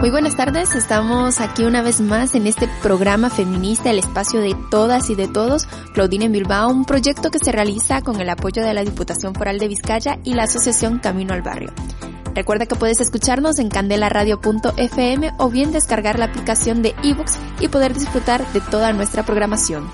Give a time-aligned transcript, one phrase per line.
[0.00, 4.56] Muy buenas tardes, estamos aquí una vez más en este programa feminista, el espacio de
[4.70, 8.62] todas y de todos, Claudine en Bilbao, un proyecto que se realiza con el apoyo
[8.64, 11.70] de la Diputación Foral de Vizcaya y la Asociación Camino al Barrio.
[12.34, 17.92] Recuerda que puedes escucharnos en candelaradio.fm o bien descargar la aplicación de ebooks y poder
[17.92, 19.86] disfrutar de toda nuestra programación.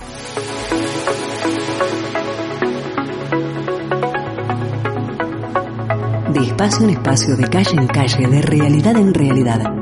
[6.33, 9.76] De espacio en espacio, de calle en calle, de realidad en realidad.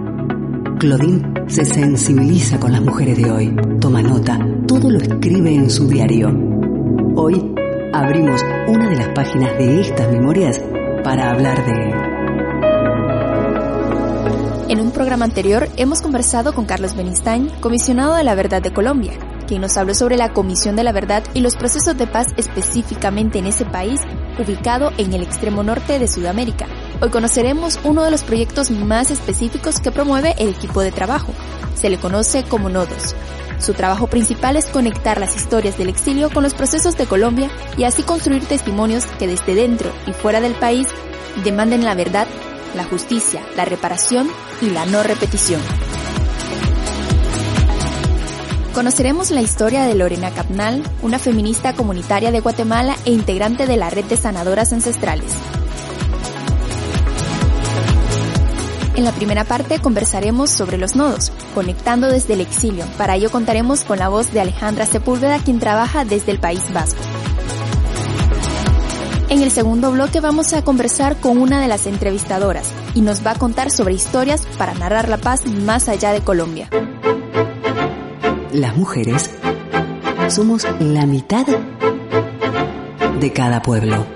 [0.78, 5.86] Claudine se sensibiliza con las mujeres de hoy, toma nota, todo lo escribe en su
[5.86, 6.28] diario.
[7.16, 7.54] Hoy
[7.92, 10.60] abrimos una de las páginas de estas memorias
[11.02, 12.14] para hablar de
[14.66, 19.12] en un programa anterior hemos conversado con Carlos Benistain, comisionado de la Verdad de Colombia,
[19.46, 23.38] quien nos habló sobre la Comisión de la Verdad y los procesos de paz específicamente
[23.38, 24.00] en ese país,
[24.38, 26.66] ubicado en el extremo norte de Sudamérica.
[27.04, 31.34] Hoy conoceremos uno de los proyectos más específicos que promueve el equipo de trabajo.
[31.74, 33.14] Se le conoce como Nodos.
[33.58, 37.84] Su trabajo principal es conectar las historias del exilio con los procesos de Colombia y
[37.84, 40.88] así construir testimonios que desde dentro y fuera del país
[41.44, 42.26] demanden la verdad
[42.74, 44.30] la justicia, la reparación
[44.62, 45.60] y la no repetición.
[48.72, 53.90] Conoceremos la historia de Lorena Capnal, una feminista comunitaria de Guatemala e integrante de la
[53.90, 55.34] red de sanadoras ancestrales.
[58.96, 62.84] En la primera parte conversaremos sobre los nodos, conectando desde el exilio.
[62.96, 67.00] Para ello contaremos con la voz de Alejandra Sepúlveda, quien trabaja desde el País Vasco.
[69.30, 73.32] En el segundo bloque vamos a conversar con una de las entrevistadoras y nos va
[73.32, 76.68] a contar sobre historias para narrar la paz más allá de Colombia.
[78.52, 79.28] Las mujeres
[80.28, 81.46] somos la mitad
[83.18, 84.13] de cada pueblo.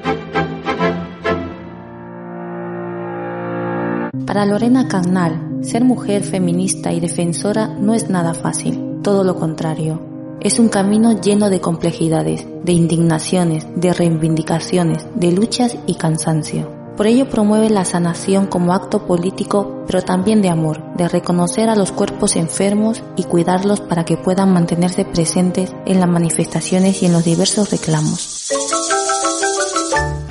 [4.28, 10.02] Para Lorena Cagnal, ser mujer feminista y defensora no es nada fácil, todo lo contrario.
[10.42, 16.70] Es un camino lleno de complejidades, de indignaciones, de reivindicaciones, de luchas y cansancio.
[16.94, 21.74] Por ello promueve la sanación como acto político, pero también de amor, de reconocer a
[21.74, 27.14] los cuerpos enfermos y cuidarlos para que puedan mantenerse presentes en las manifestaciones y en
[27.14, 28.37] los diversos reclamos.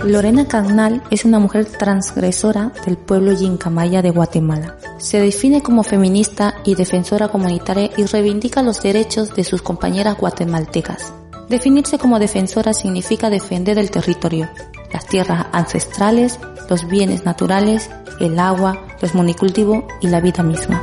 [0.04, 4.78] Lorena Cagnal es una mujer transgresora del pueblo yincamaya de Guatemala.
[5.00, 11.14] Se define como feminista y defensora comunitaria y reivindica los derechos de sus compañeras guatemaltecas.
[11.50, 14.50] Definirse como defensora significa defender el territorio,
[14.94, 20.82] las tierras ancestrales, los bienes naturales, el agua, los monocultivos y la vida misma.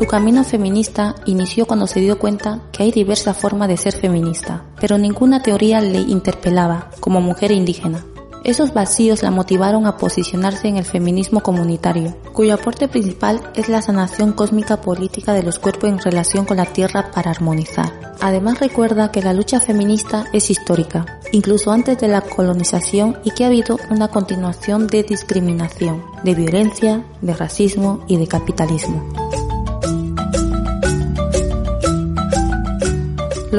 [0.00, 4.64] Su camino feminista inició cuando se dio cuenta que hay diversas formas de ser feminista,
[4.80, 8.02] pero ninguna teoría le interpelaba como mujer indígena.
[8.42, 13.82] Esos vacíos la motivaron a posicionarse en el feminismo comunitario, cuyo aporte principal es la
[13.82, 17.92] sanación cósmica política de los cuerpos en relación con la Tierra para armonizar.
[18.22, 23.44] Además recuerda que la lucha feminista es histórica, incluso antes de la colonización y que
[23.44, 29.06] ha habido una continuación de discriminación, de violencia, de racismo y de capitalismo.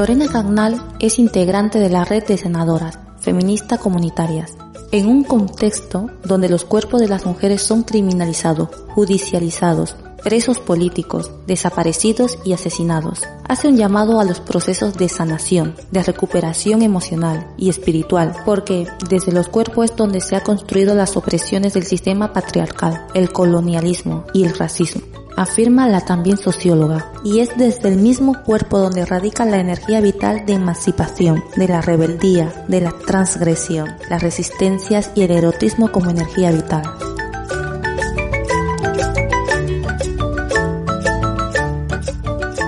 [0.02, 4.58] Lorena Cagnal es integrante de la red de senadoras feministas comunitarias,
[4.92, 12.40] en un contexto donde los cuerpos de las mujeres son criminalizados, judicializados, presos políticos, desaparecidos
[12.44, 13.28] y asesinados.
[13.48, 19.32] Hace un llamado a los procesos de sanación, de recuperación emocional y espiritual, porque desde
[19.32, 24.46] los cuerpos es donde se han construido las opresiones del sistema patriarcal, el colonialismo y
[24.46, 29.60] el racismo afirma la también socióloga, y es desde el mismo cuerpo donde radica la
[29.60, 35.92] energía vital de emancipación, de la rebeldía, de la transgresión, las resistencias y el erotismo
[35.92, 36.84] como energía vital.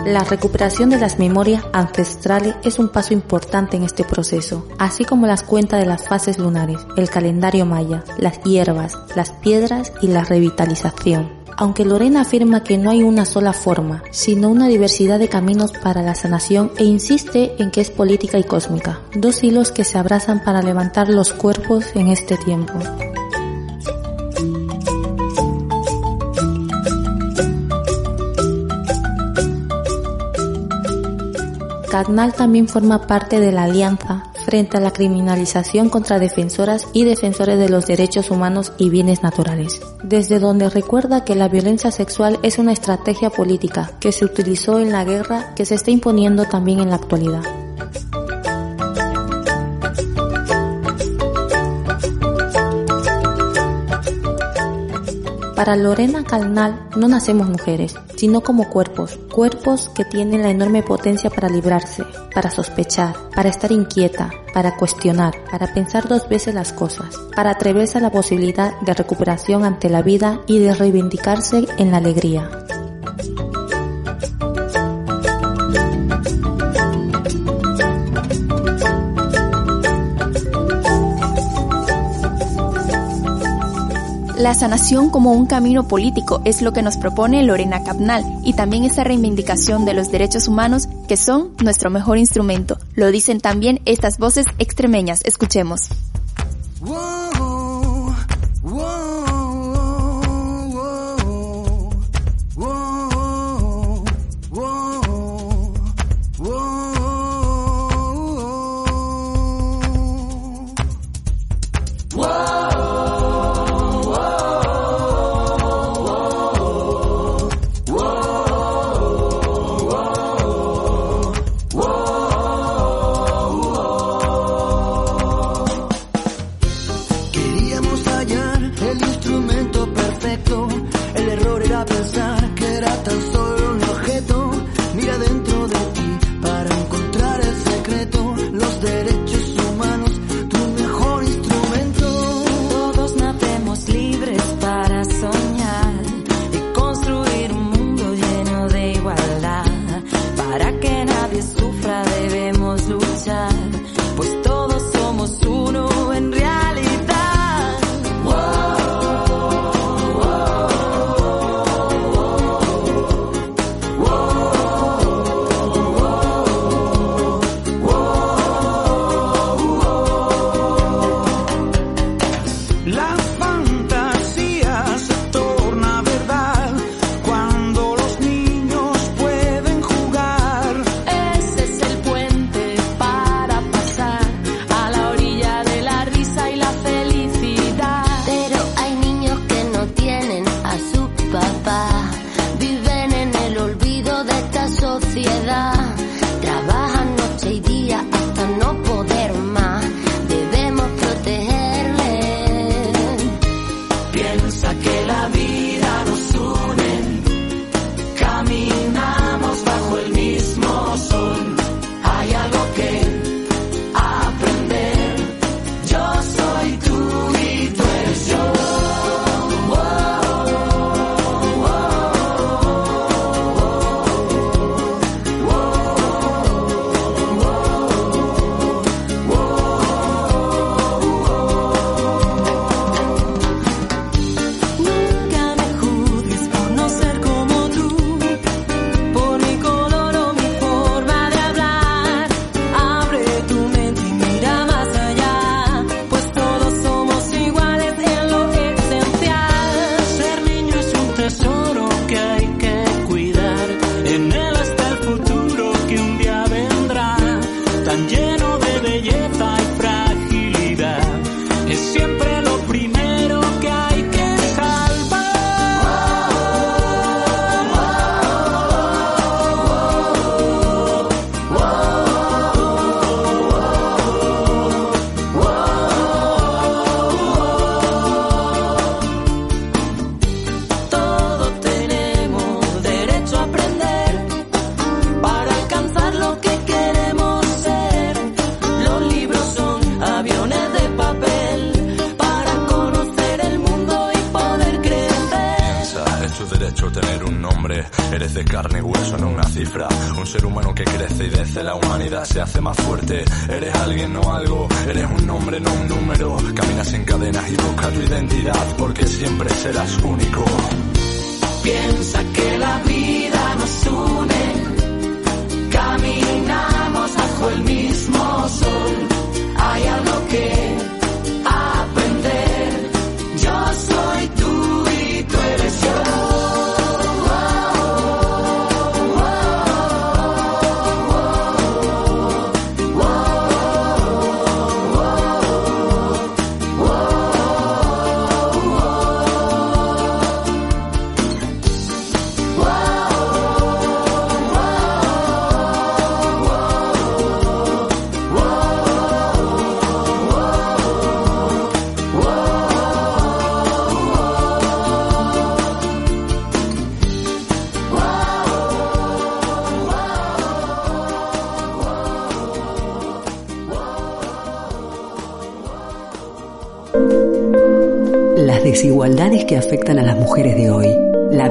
[0.05, 5.25] La recuperación de las memorias ancestrales es un paso importante en este proceso, así como
[5.25, 10.23] las cuentas de las fases lunares, el calendario maya, las hierbas, las piedras y la
[10.23, 15.71] revitalización aunque Lorena afirma que no hay una sola forma, sino una diversidad de caminos
[15.71, 19.97] para la sanación e insiste en que es política y cósmica, dos hilos que se
[19.97, 22.73] abrazan para levantar los cuerpos en este tiempo.
[31.89, 37.57] Cagnal también forma parte de la alianza frente a la criminalización contra defensoras y defensores
[37.57, 42.59] de los derechos humanos y bienes naturales, desde donde recuerda que la violencia sexual es
[42.59, 46.89] una estrategia política que se utilizó en la guerra que se está imponiendo también en
[46.89, 47.62] la actualidad.
[55.63, 61.29] Para Lorena Calnal no nacemos mujeres, sino como cuerpos, cuerpos que tienen la enorme potencia
[61.29, 62.03] para librarse,
[62.35, 67.97] para sospechar, para estar inquieta, para cuestionar, para pensar dos veces las cosas, para atreverse
[67.97, 72.49] a la posibilidad de recuperación ante la vida y de reivindicarse en la alegría.
[84.43, 88.83] La sanación como un camino político es lo que nos propone Lorena Capnal y también
[88.83, 92.77] esa reivindicación de los derechos humanos que son nuestro mejor instrumento.
[92.93, 95.21] Lo dicen también estas voces extremeñas.
[95.23, 95.87] Escuchemos.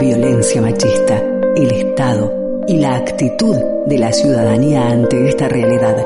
[0.03, 1.23] Violencia machista,
[1.55, 3.55] el Estado y la actitud
[3.87, 5.97] de la ciudadanía ante esta realidad.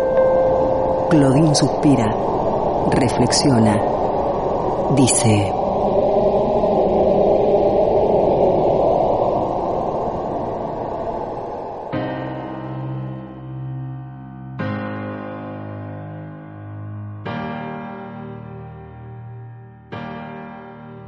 [1.08, 2.14] Claudine suspira,
[2.90, 3.80] reflexiona,
[4.94, 5.55] dice...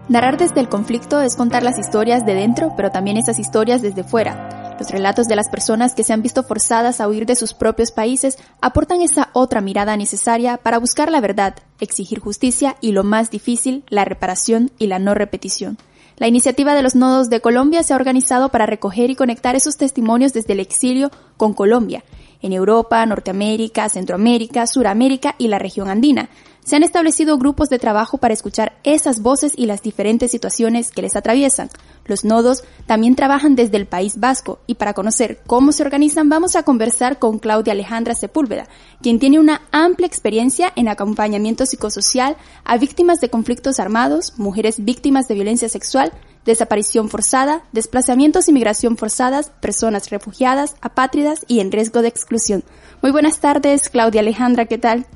[0.08, 4.04] Narrar desde el conflicto es contar las historias de dentro, pero también esas historias desde
[4.04, 4.76] fuera.
[4.78, 7.92] Los relatos de las personas que se han visto forzadas a huir de sus propios
[7.92, 13.30] países aportan esa otra mirada necesaria para buscar la verdad, exigir justicia y lo más
[13.30, 15.76] difícil, la reparación y la no repetición.
[16.16, 19.76] La iniciativa de los nodos de Colombia se ha organizado para recoger y conectar esos
[19.76, 22.02] testimonios desde el exilio con Colombia,
[22.40, 26.30] en Europa, Norteamérica, Centroamérica, Suramérica y la región andina,
[26.68, 31.00] se han establecido grupos de trabajo para escuchar esas voces y las diferentes situaciones que
[31.00, 31.70] les atraviesan.
[32.04, 36.56] Los nodos también trabajan desde el País Vasco y para conocer cómo se organizan vamos
[36.56, 38.68] a conversar con Claudia Alejandra Sepúlveda,
[39.00, 45.26] quien tiene una amplia experiencia en acompañamiento psicosocial a víctimas de conflictos armados, mujeres víctimas
[45.26, 46.12] de violencia sexual,
[46.44, 52.62] desaparición forzada, desplazamientos y migración forzadas, personas refugiadas, apátridas y en riesgo de exclusión.
[53.00, 55.06] Muy buenas tardes, Claudia Alejandra, ¿qué tal?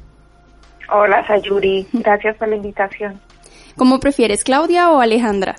[0.94, 1.86] Hola, Sayuri.
[1.92, 3.18] Gracias por la invitación.
[3.76, 5.56] ¿Cómo prefieres, Claudia o Alejandra?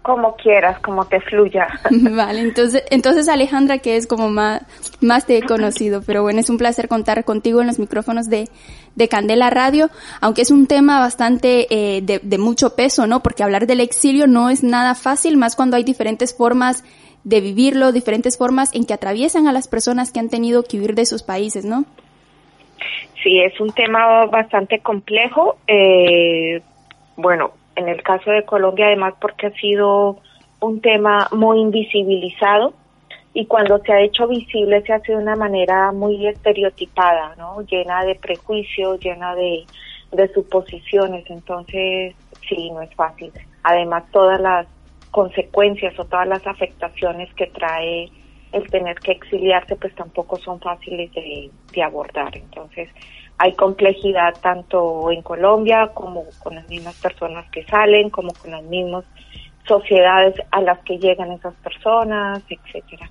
[0.00, 1.66] Como quieras, como te fluya.
[1.90, 4.62] vale, entonces, entonces Alejandra, que es como más,
[5.00, 8.48] más te he conocido, pero bueno, es un placer contar contigo en los micrófonos de,
[8.94, 9.90] de Candela Radio,
[10.20, 13.22] aunque es un tema bastante eh, de, de mucho peso, ¿no?
[13.22, 16.84] Porque hablar del exilio no es nada fácil, más cuando hay diferentes formas
[17.24, 20.94] de vivirlo, diferentes formas en que atraviesan a las personas que han tenido que huir
[20.94, 21.84] de sus países, ¿no?
[23.24, 25.56] Sí, es un tema bastante complejo.
[25.66, 26.60] Eh,
[27.16, 30.18] bueno, en el caso de Colombia, además, porque ha sido
[30.60, 32.74] un tema muy invisibilizado
[33.32, 37.62] y cuando se ha hecho visible se hace de una manera muy estereotipada, ¿no?
[37.62, 39.64] Llena de prejuicios, llena de,
[40.12, 41.24] de suposiciones.
[41.30, 42.14] Entonces,
[42.46, 43.32] sí, no es fácil.
[43.62, 44.66] Además, todas las
[45.10, 48.10] consecuencias o todas las afectaciones que trae
[48.54, 52.36] el tener que exiliarse pues tampoco son fáciles de, abordar.
[52.36, 52.88] Entonces
[53.36, 58.62] hay complejidad tanto en Colombia como con las mismas personas que salen, como con las
[58.62, 59.04] mismas
[59.66, 63.10] sociedades a las que llegan esas personas, etcétera.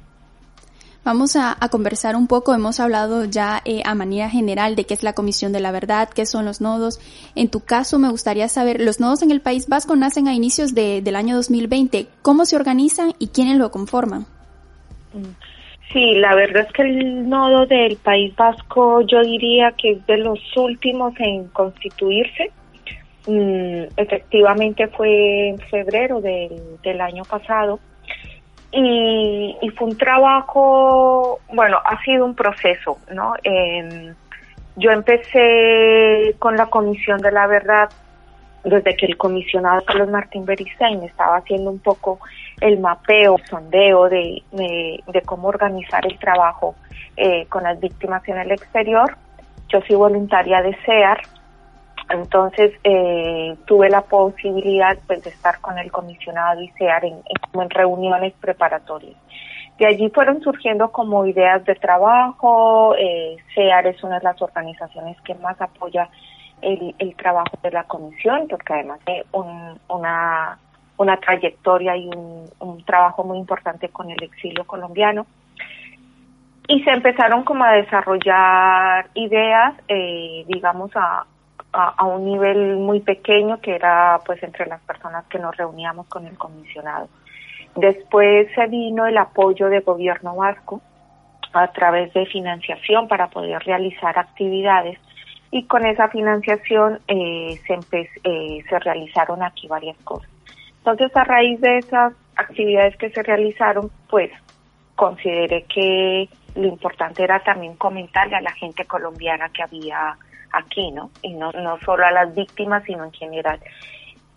[1.03, 5.03] Vamos a, conversar un poco, hemos hablado ya eh, a manera general de qué es
[5.03, 7.01] la Comisión de la Verdad, qué son los nodos.
[7.35, 10.73] En tu caso, me gustaría saber, los nodos en el País Vasco nacen a inicios
[10.73, 12.07] de, del año 2020.
[12.21, 14.25] ¿Cómo se organizan y quiénes lo conforman?
[15.91, 20.17] Sí, la verdad es que el nodo del País Vasco yo diría que es de
[20.17, 22.51] los últimos en constituirse.
[23.27, 27.79] Mm, efectivamente fue en febrero del, año pasado
[28.71, 33.33] y, fue un trabajo, bueno, ha sido un proceso, ¿no?
[33.43, 34.13] Em,
[34.75, 37.89] yo empecé con la Comisión de la Verdad
[38.63, 42.19] desde que el comisionado Carlos Martín Beristain estaba haciendo un poco
[42.61, 46.75] el mapeo, el sondeo de, de, cómo organizar el trabajo
[47.17, 49.17] eh, con las víctimas en el exterior.
[49.67, 51.21] Yo soy voluntaria de SEAR,
[52.09, 57.21] entonces eh, tuve la posibilidad pues, de estar con el comisionado y SEAR en,
[57.53, 59.17] en, reuniones preparatorias.
[59.77, 62.95] De allí fueron surgiendo como ideas de trabajo.
[62.95, 66.07] Eh, SEAR es una de las organizaciones que más apoya
[66.63, 70.57] el, el trabajo de la comisión, porque además de una,
[70.97, 75.25] una trayectoria y un, un trabajo muy importante con el exilio colombiano.
[76.67, 81.25] Y se empezaron como a desarrollar ideas, eh, digamos, a,
[81.73, 86.25] a, un nivel muy pequeño que era pues entre las personas que nos reuníamos con
[86.25, 87.09] el comisionado.
[87.75, 90.81] Después se vino el apoyo del gobierno vasco
[91.53, 94.99] a través de financiación para poder realizar actividades
[95.53, 97.77] y con esa financiación eh, se,
[98.23, 100.27] eh, se realizaron aquí varias cosas.
[100.79, 104.31] Entonces, a raíz de esas actividades que se realizaron, pues
[104.95, 110.17] consideré que lo importante era también comentarle a la gente colombiana que había
[110.51, 111.11] aquí, ¿no?
[111.21, 113.59] Y no, no solo a las víctimas, sino en general.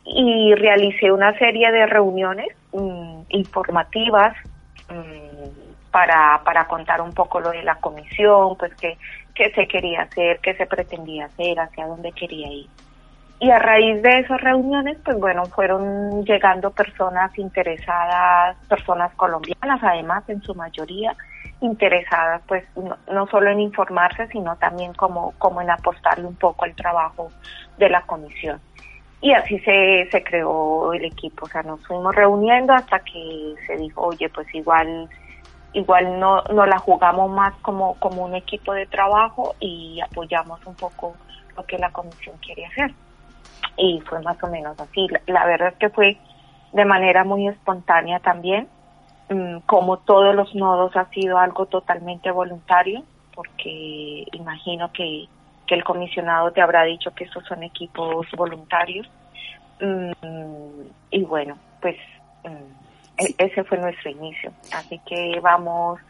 [0.05, 4.37] Y realicé una serie de reuniones mm, informativas
[4.91, 8.99] mm, para, para contar un poco lo de la comisión, pues que
[9.37, 12.69] qué se quería hacer, qué se pretendía hacer, hacia dónde quería ir.
[13.39, 20.25] Y a raíz de esas reuniones, pues bueno, fueron llegando personas interesadas, personas colombianas además
[20.29, 21.15] en su mayoría,
[21.61, 22.65] interesadas pues
[23.13, 27.31] no, solo en informarse, sino también como, como en apostarle un poco al trabajo
[27.77, 28.59] de la comisión.
[29.21, 33.77] y así se, se creó el equipo, o sea, nos fuimos reuniendo hasta que se
[33.77, 35.09] dijo, oye, pues igual
[35.77, 40.75] igual no, no la jugamos más como, como un equipo de trabajo y apoyamos un
[40.75, 41.15] poco
[41.55, 42.95] lo que la comisión quiere hacer.
[43.77, 45.07] Y fue más o menos así.
[45.27, 46.17] La, verdad es que fue
[46.73, 48.69] de manera muy espontánea también,
[49.29, 53.03] mm, como todos los nodos ha sido algo totalmente voluntario,
[53.35, 55.27] porque imagino que,
[55.67, 59.07] que el comisionado te habrá dicho que estos son equipos voluntarios.
[59.79, 61.97] Mm, y bueno, pues
[62.45, 62.86] mm,
[63.17, 64.53] ese fue nuestro inicio.
[64.73, 66.01] Así que vamos,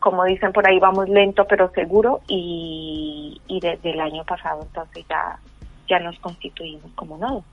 [0.00, 5.04] como dicen por ahí, vamos lento pero seguro y, y desde el año pasado entonces
[5.08, 5.38] ya,
[5.88, 7.44] ya nos constituimos como nodo.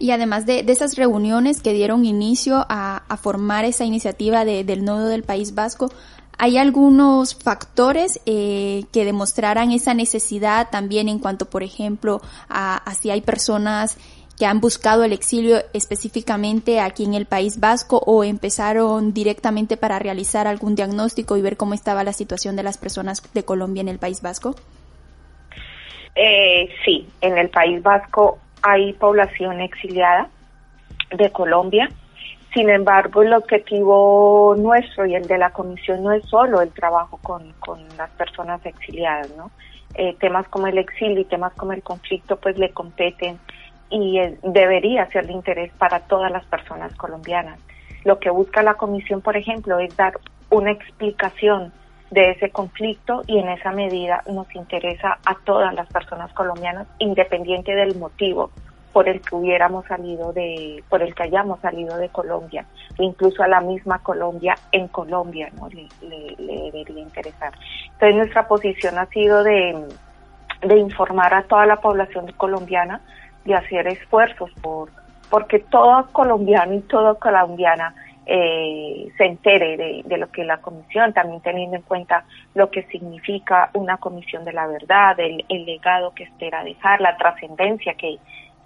[0.00, 4.62] Y además de, de, esas reuniones que dieron inicio a, a formar esa iniciativa de,
[4.62, 5.90] del nodo del País Vasco,
[6.40, 13.10] ¿Hay algunos factores eh, que demostraran esa necesidad también en cuanto, por ejemplo, a, si
[13.10, 13.98] hay personas
[14.38, 19.98] que han buscado el exilio específicamente aquí en el País Vasco o empezaron directamente para
[19.98, 23.88] realizar algún diagnóstico y ver cómo estaba la situación de las personas de Colombia en
[23.88, 24.54] el País Vasco?
[26.14, 30.28] Eh, sí, en el País Vasco hay población exiliada
[31.10, 31.88] de Colombia
[32.54, 37.18] sin embargo, el objetivo nuestro y el de la comisión no es solo el trabajo
[37.22, 39.50] con, con las personas exiliadas, ¿no?
[39.94, 43.38] Eh, temas como el exilio y temas como el conflicto pues le competen
[43.90, 47.58] y debería ser de interés para todas las personas colombianas.
[48.04, 50.14] Lo que busca la comisión, por ejemplo, es dar
[50.50, 51.72] una explicación
[52.10, 57.74] de ese conflicto y en esa medida nos interesa a todas las personas colombianas, independiente
[57.74, 58.50] del motivo
[58.92, 62.64] por el que hubiéramos salido de, por el que hayamos salido de Colombia,
[62.98, 65.68] incluso a la misma Colombia en Colombia, ¿no?
[65.68, 65.86] Le,
[66.38, 67.52] debería interesar.
[67.92, 69.86] Entonces nuestra posición ha sido de,
[70.62, 73.00] de informar a toda la población colombiana,
[73.48, 74.90] de hacer esfuerzos por,
[75.28, 77.94] porque todo colombiano y toda colombiana
[78.26, 82.82] eh, se entere de, de, lo que la comisión, también teniendo en cuenta lo que
[82.84, 88.18] significa una comisión de la verdad, el, el legado que espera dejar, la trascendencia que,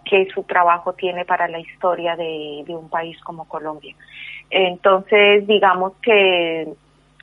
[0.04, 3.94] que su trabajo tiene para la historia de, un país como Colombia.
[4.50, 6.68] Entonces, digamos que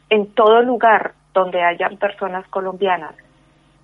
[0.09, 3.15] en todo lugar donde haya personas colombianas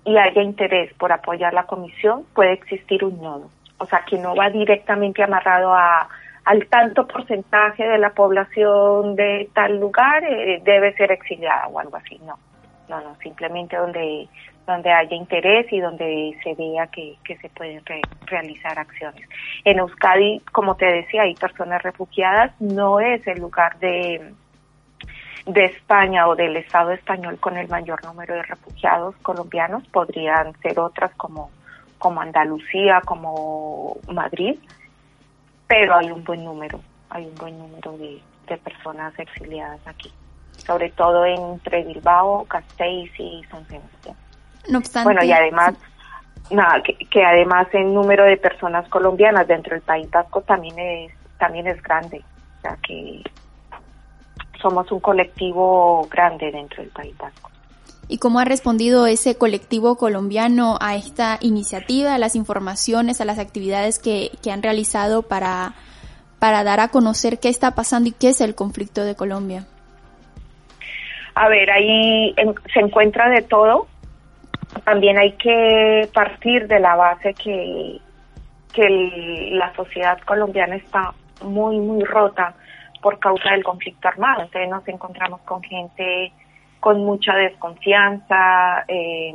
[0.04, 3.50] y haya interés por apoyar la comisión, puede existir un nodo.
[3.78, 6.08] O sea, que no va directamente amarrado a,
[6.44, 11.96] al tanto porcentaje de la población de tal lugar eh, debe ser exiliada o algo
[11.96, 12.18] así.
[12.24, 12.38] No,
[12.88, 14.28] no, no, simplemente donde
[14.66, 17.82] donde haya interés y donde se vea que, se pueden
[18.26, 19.28] realizar acciones.
[19.64, 24.32] En Euskadi, como te decía, hay personas refugiadas, no es el lugar de,
[25.46, 30.78] de España o del Estado español con el mayor número de refugiados colombianos, podrían ser
[30.80, 31.50] otras como,
[31.98, 34.58] como Andalucía, como Madrid,
[35.66, 36.80] pero hay un buen número,
[37.10, 40.12] hay un buen número de, de personas exiliadas aquí,
[40.56, 44.16] sobre todo entre Bilbao, Castell y San Sebastián.
[45.04, 45.74] Bueno, y además,
[46.50, 51.66] nada, que, además el número de personas colombianas dentro del País Vasco también es, también
[51.66, 52.22] es grande.
[52.58, 53.22] O sea que
[54.60, 57.50] somos un colectivo grande dentro del País Vasco.
[58.08, 63.38] ¿Y cómo ha respondido ese colectivo colombiano a esta iniciativa, a las informaciones, a las
[63.38, 65.74] actividades que, que han realizado para,
[66.38, 69.66] para dar a conocer qué está pasando y qué es el conflicto de Colombia?
[71.34, 72.34] A ver, ahí
[72.72, 73.88] se encuentra de todo
[74.84, 77.98] también hay que partir de la base que,
[78.72, 82.54] que la sociedad colombiana está muy, muy rota
[83.02, 84.42] por causa del conflicto armado.
[84.42, 86.32] Entonces nos encontramos con gente
[86.86, 89.34] con mucha desconfianza, eh,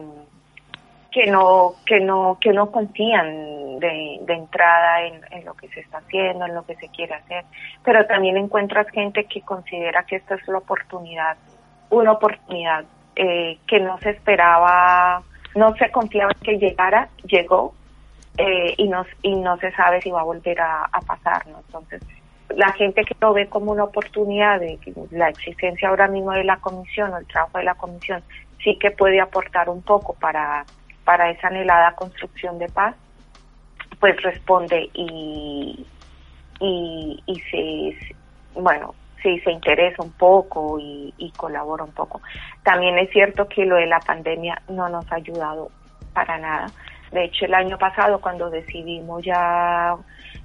[1.12, 5.98] que no, que no, que no confían de, de entrada en, lo que se está
[5.98, 7.44] haciendo, en lo que se quiere hacer,
[7.84, 11.36] pero también encuentras gente que considera que esta es la oportunidad,
[11.90, 12.86] una oportunidad
[13.18, 15.22] eh, que no se esperaba,
[15.54, 17.74] no se confiaba que llegara, llegó
[18.38, 21.60] eh, y, no, y no se sabe si va a volver a, pasar, ¿no?
[21.68, 22.02] Entonces,
[22.56, 24.80] la gente que lo ve como una oportunidad de
[25.12, 28.24] la existencia ahora mismo de la comisión o el trabajo de la comisión
[28.64, 30.66] sí que puede aportar un poco para,
[31.04, 32.96] para esa anhelada construcción de paz,
[34.00, 35.86] pues responde y,
[36.60, 38.16] y, y se,
[38.60, 42.22] bueno, sí se interesa un poco y, colabora un poco.
[42.64, 45.72] También es cierto que lo de la pandemia no nos ha ayudado
[46.14, 46.68] para nada.
[47.12, 49.96] De hecho, el año pasado cuando decidimos ya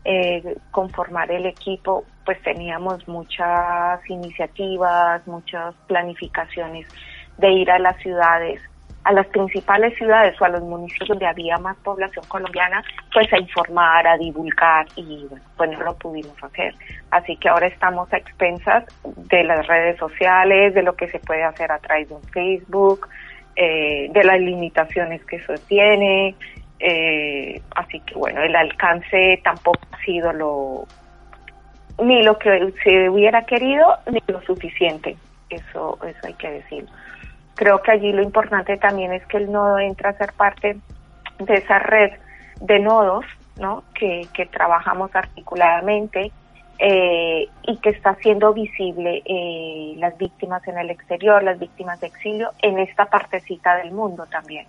[0.08, 6.86] eh, conformar el equipo, pues teníamos muchas iniciativas, muchas planificaciones
[7.38, 8.60] de ir a las ciudades
[9.06, 13.38] a las principales ciudades o a los municipios donde había más población colombiana, pues a
[13.38, 16.74] informar, a divulgar y bueno, pues no lo pudimos hacer.
[17.12, 21.44] Así que ahora estamos a expensas de las redes sociales, de lo que se puede
[21.44, 23.08] hacer a través de un Facebook,
[23.54, 26.34] eh, de las limitaciones que eso tiene.
[26.78, 30.86] Eh, así que bueno, el alcance tampoco ha sido lo
[31.98, 35.16] ni lo que se hubiera querido ni lo suficiente.
[35.48, 36.90] Eso, eso hay que decirlo.
[37.54, 40.76] Creo que allí lo importante también es que el nodo entra a ser parte
[41.38, 42.12] de esa red
[42.60, 43.24] de nodos,
[43.58, 43.82] ¿no?
[43.94, 46.32] Que, que trabajamos articuladamente
[46.78, 52.08] eh, y que está haciendo visible eh, las víctimas en el exterior, las víctimas de
[52.08, 54.66] exilio en esta partecita del mundo también,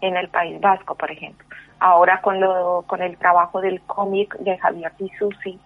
[0.00, 1.46] en el País Vasco, por ejemplo.
[1.80, 5.58] Ahora con lo, con el trabajo del cómic de Javier Disusi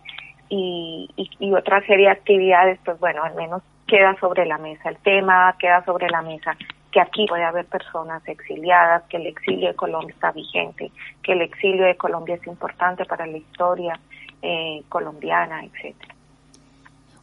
[0.48, 4.88] y, y, y otra serie de actividades, pues bueno, al menos queda sobre la mesa
[4.88, 6.56] el tema, queda sobre la mesa
[6.90, 10.90] que aquí puede haber personas exiliadas, que el exilio de Colombia está vigente,
[11.22, 13.98] que el exilio de Colombia es importante para la historia
[14.40, 16.14] eh, colombiana, etcétera.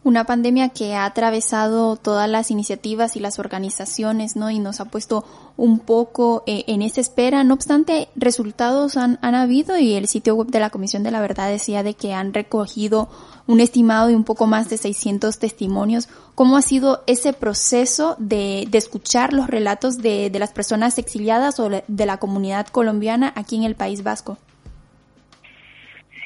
[0.06, 4.52] Una pandemia que ha atravesado todas las iniciativas y las organizaciones, ¿no?
[4.52, 5.26] Y nos ha puesto
[5.58, 7.44] un poco eh, en esa espera.
[7.44, 11.22] No obstante, resultados han, han habido y el sitio web de la Comisión de la
[11.22, 13.10] Verdad decía de que han recogido
[13.48, 16.08] un estimado de un poco más de 600 testimonios.
[16.36, 21.60] ¿Cómo ha sido ese proceso de, de escuchar los relatos de, de las personas exiliadas
[21.60, 24.38] o de la comunidad colombiana aquí en el País Vasco?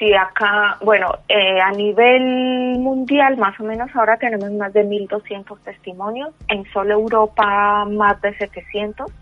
[0.00, 5.58] Sí, acá, bueno, eh, a nivel mundial más o menos ahora tenemos más de 1.200
[5.62, 9.12] testimonios, en solo Europa más de 700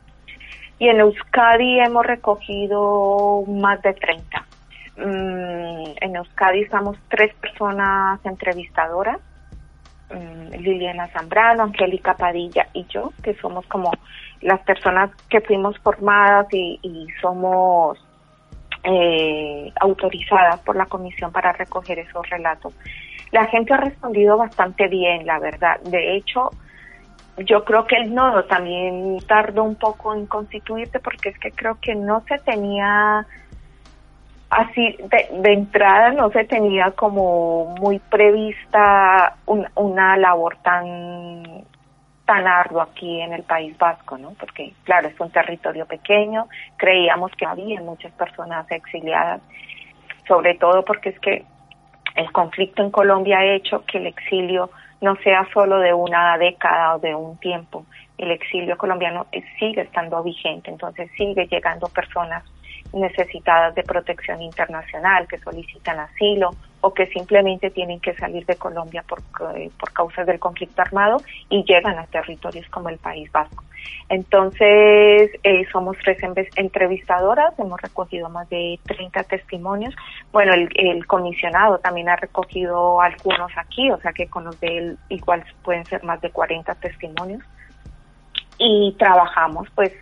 [0.79, 4.47] y en Euskadi hemos recogido más de 30.
[4.99, 9.19] Mm, en Euskadi estamos tres personas entrevistadoras,
[10.11, 13.91] mm, Liliana Zambrano, Angélica Padilla y yo, que somos como
[14.43, 17.99] las personas que fuimos formadas y, y somos
[18.83, 22.75] eh, autorizadas por la comisión para recoger esos relatos.
[23.33, 25.81] La gente ha respondido bastante bien, la verdad.
[25.81, 26.51] De hecho,
[27.38, 31.79] yo creo que el nodo también tardó un poco en constituirse porque es que creo
[31.81, 33.27] que no se tenía
[34.51, 39.37] así de, entrada no se tenía como muy prevista
[39.75, 41.67] una labor tan
[42.29, 44.35] tan arduo aquí en el País Vasco, ¿no?
[44.38, 49.41] Porque, claro, es un territorio pequeño, creíamos que había muchas personas exiliadas,
[50.27, 51.47] sobre todo porque es que
[52.17, 54.69] el conflicto en Colombia ha hecho que el exilio
[55.01, 57.87] no sea solo de una década o de un tiempo.
[58.19, 59.27] El exilio colombiano
[59.59, 62.45] sigue estando vigente, entonces sigue llegando personas
[62.93, 69.05] necesitadas de protección internacional, que solicitan asilo o que simplemente tienen que salir de Colombia
[69.07, 69.21] por,
[69.57, 73.64] eh, por causas del conflicto armado y llegan a territorios como el País Vasco.
[74.09, 76.19] Entonces, eh, somos tres
[76.57, 79.95] entrevistadoras, hemos recogido más de 30 testimonios.
[80.33, 84.79] Bueno, el, el, comisionado también ha recogido algunos aquí, o sea que con los de
[84.79, 87.43] él igual pueden ser más de 40 testimonios.
[88.59, 89.93] Y trabajamos pues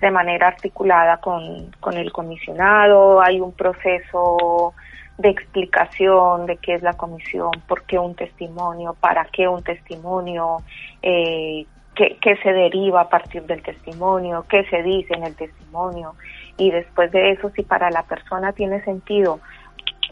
[0.00, 4.74] de manera articulada con, con el comisionado, hay un proceso
[5.18, 10.58] de explicación de qué es la comisión, por qué un testimonio, para qué un testimonio,
[11.02, 16.14] eh, qué, qué, se deriva a partir del testimonio, qué se dice en el testimonio.
[16.56, 19.40] Y después de eso, si para la persona tiene sentido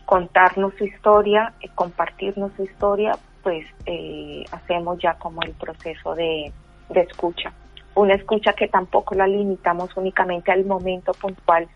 [0.05, 6.53] contarnos su historia, eh, compartirnos su historia, pues eh, hacemos ya como el proceso de,
[6.91, 7.53] de escucha
[7.97, 11.67] una escucha que tampoco la limitamos únicamente al momento puntual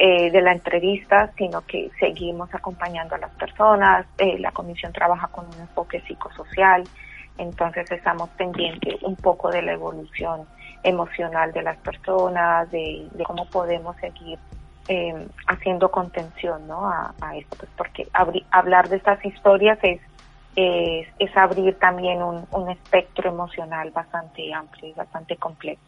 [0.00, 5.26] eh, de la entrevista, sino que seguimos acompañando a las personas, eh, la comisión trabaja
[5.26, 6.84] con un enfoque psicosocial,
[7.36, 10.46] entonces estamos pendientes un poco de la evolución
[10.84, 14.38] emocional de las personas, de, cómo podemos seguir
[14.86, 16.88] eh, haciendo contención ¿no?
[16.88, 18.06] a, esto, pues porque
[18.52, 20.00] hablar de estas historias es
[20.54, 25.80] es, abrir también un, un, espectro emocional bastante amplio y bastante complejo.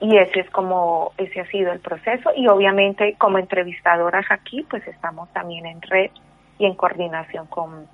[0.00, 4.86] Y ese es como, ese ha sido el proceso y obviamente como entrevistadoras aquí pues
[4.86, 6.10] estamos también en red
[6.58, 7.86] y en coordinación con,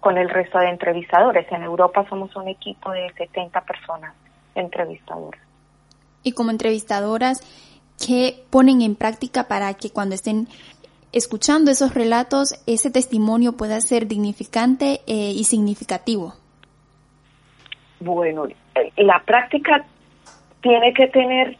[0.00, 1.50] con el resto de entrevistadores.
[1.52, 4.14] En Europa somos un equipo de 70 personas
[4.56, 5.40] entrevistadoras.
[6.24, 7.40] Y como entrevistadoras,
[8.04, 10.48] ¿qué ponen en práctica para que cuando estén
[11.12, 16.34] escuchando esos relatos, ese testimonio pueda ser dignificante eh, y significativo?
[18.00, 18.46] Bueno,
[18.96, 19.86] la práctica
[20.66, 21.56] tiene que tener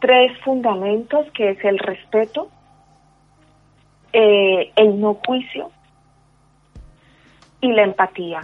[0.00, 2.48] tres fundamentos, que es el respeto,
[4.12, 5.70] eh, el no juicio
[7.60, 8.40] y la empatía.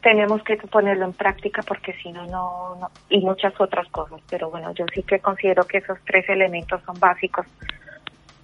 [0.00, 4.20] tenemos que ponerlo en práctica porque si no, no, y muchas otras cosas.
[4.30, 7.46] Pero bueno, yo sí que considero que esos tres elementos son básicos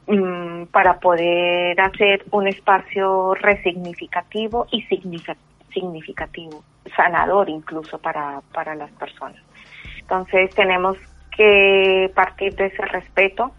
[0.07, 6.62] mm, para poder hacer un espacio resignificativo y significativo,
[6.96, 9.47] sanador incluso para, para las personas.
[10.11, 10.97] Entonces tenemos
[11.37, 13.53] que partir de ese respeto,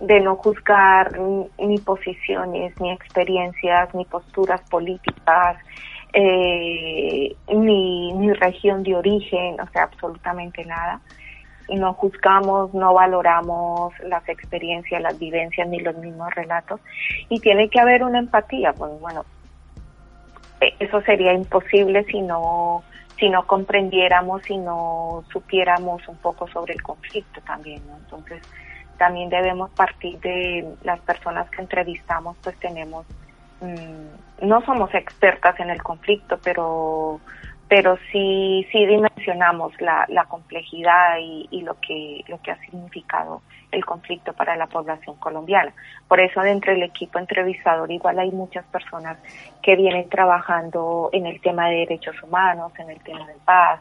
[0.00, 1.12] de no juzgar
[1.58, 5.58] ni posiciones, ni experiencias, ni posturas políticas,
[6.14, 11.02] eh, ni, ni región de origen, o sea, absolutamente nada.
[11.68, 16.80] Y no juzgamos, no valoramos las experiencias, las vivencias, ni los mismos relatos.
[17.28, 18.72] Y tiene que haber una empatía.
[18.72, 19.26] Pues bueno,
[20.78, 22.82] eso sería imposible si no,
[23.20, 27.96] si no comprendiéramos, si no supiéramos un poco sobre el conflicto también, ¿no?
[27.98, 28.42] Entonces,
[28.98, 33.06] también debemos partir de las personas que entrevistamos, pues tenemos
[33.60, 37.20] Mm, no somos expertas en el conflicto, pero
[37.70, 43.42] pero sí sí dimensionamos la, la complejidad y, y, lo que lo que ha significado
[43.70, 45.72] el conflicto para la población colombiana.
[46.08, 49.16] Por eso dentro del equipo entrevistador igual hay muchas personas
[49.62, 53.80] que vienen trabajando en el tema de derechos humanos, en el tema de paz,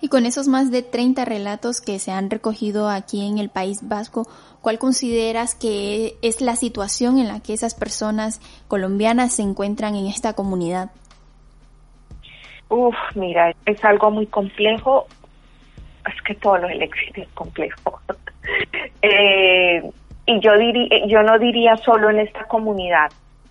[0.00, 3.88] y con esos más de 30 relatos que se han recogido aquí en el País
[3.88, 4.26] Vasco,
[4.60, 10.06] ¿cuál consideras que es la situación en la que esas personas colombianas se encuentran en
[10.06, 10.90] esta comunidad?
[12.68, 15.06] Uf, mira, es algo muy complejo.
[16.06, 18.00] Es que todo lo del éxito es complejo.
[19.02, 19.82] eh,
[20.26, 23.10] y yo, diría, yo no diría solo en esta comunidad,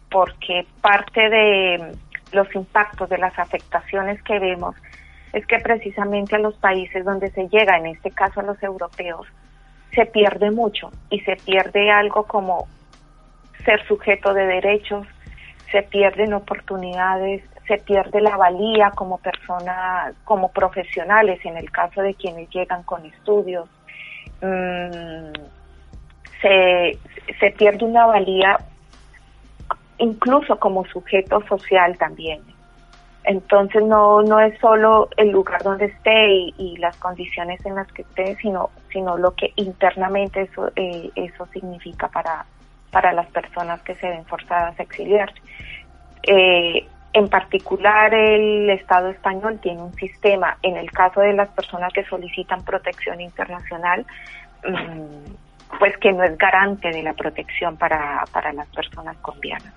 [0.09, 1.95] porque parte de
[2.31, 4.75] los impactos, de las afectaciones que vemos,
[5.33, 9.27] es que precisamente a los países donde se llega, en este caso a los europeos,
[9.93, 12.67] se pierde mucho y se pierde algo como
[13.65, 15.07] ser sujeto de derechos,
[15.71, 22.13] se pierden oportunidades, se pierde la valía como persona, como profesionales en el caso de
[22.13, 23.69] quienes llegan con estudios.
[24.41, 25.31] Mm,
[26.41, 26.97] se,
[27.39, 28.57] se pierde una valía
[29.97, 32.41] incluso como sujeto social también.
[33.23, 38.01] Entonces no, no es solo el lugar donde esté y, las condiciones en las que
[38.01, 42.45] esté, sino, sino lo que internamente eso, eh, eso significa para,
[42.91, 45.39] para las personas que se ven forzadas a exiliarse.
[46.23, 51.93] Eh, en particular, el Estado español tiene un sistema, en el caso de las personas
[51.93, 54.05] que solicitan protección internacional,
[54.67, 59.73] mm, pues que no es garante de la protección para, para las personas colombianas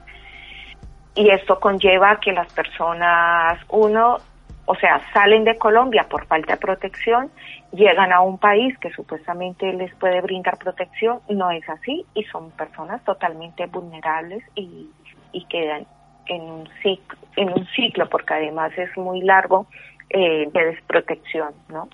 [1.17, 4.19] y esto conlleva que las personas, uno,
[4.67, 7.31] o sea, salen de Colombia por falta de protección,
[7.73, 12.51] llegan a un país que supuestamente les puede brindar protección, no es así y son
[12.51, 14.91] personas totalmente vulnerables y,
[15.33, 15.87] y quedan
[16.27, 19.67] en un ciclo, en un ciclo porque además es muy largo
[20.11, 21.89] eh, de desprotección, ¿no?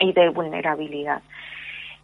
[0.00, 1.22] Y de vulnerabilidad.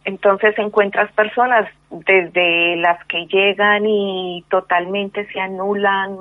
[0.03, 6.15] Entonces encuentras personas desde las que llegan y totalmente se anulan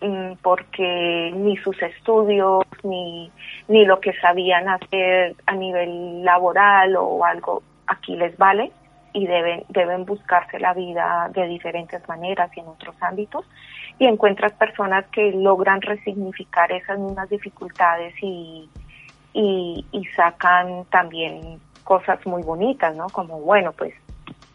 [0.00, 3.30] mm, porque ni sus estudios ni,
[3.68, 8.72] ni lo que sabían hacer a nivel laboral o algo aquí les vale
[9.16, 13.46] y deben, deben buscarse la vida de diferentes maneras y en otros ámbitos
[13.98, 18.68] y encuentras personas que logran resignificar esas mismas dificultades y,
[19.32, 23.06] y, sacan también cosas muy bonitas, ¿no?
[23.08, 23.94] Como, bueno, pues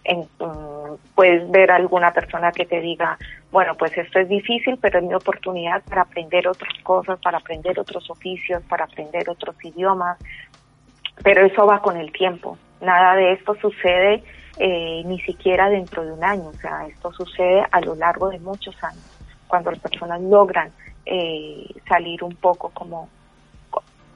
[0.03, 3.17] en, mm, puedes ver a alguna persona que te diga,
[3.51, 7.79] bueno, pues esto es difícil, pero es mi oportunidad para aprender otras cosas, para aprender
[7.79, 10.19] otros oficios, para aprender otros idiomas,
[11.23, 12.59] pero eso va con el tiempo.
[12.79, 14.23] Nada de esto sucede
[14.57, 18.39] eh, ni siquiera dentro de un año, o sea, esto sucede a lo largo de
[18.39, 19.03] muchos años,
[19.47, 20.71] cuando las personas logran
[21.05, 23.09] eh, salir un poco como,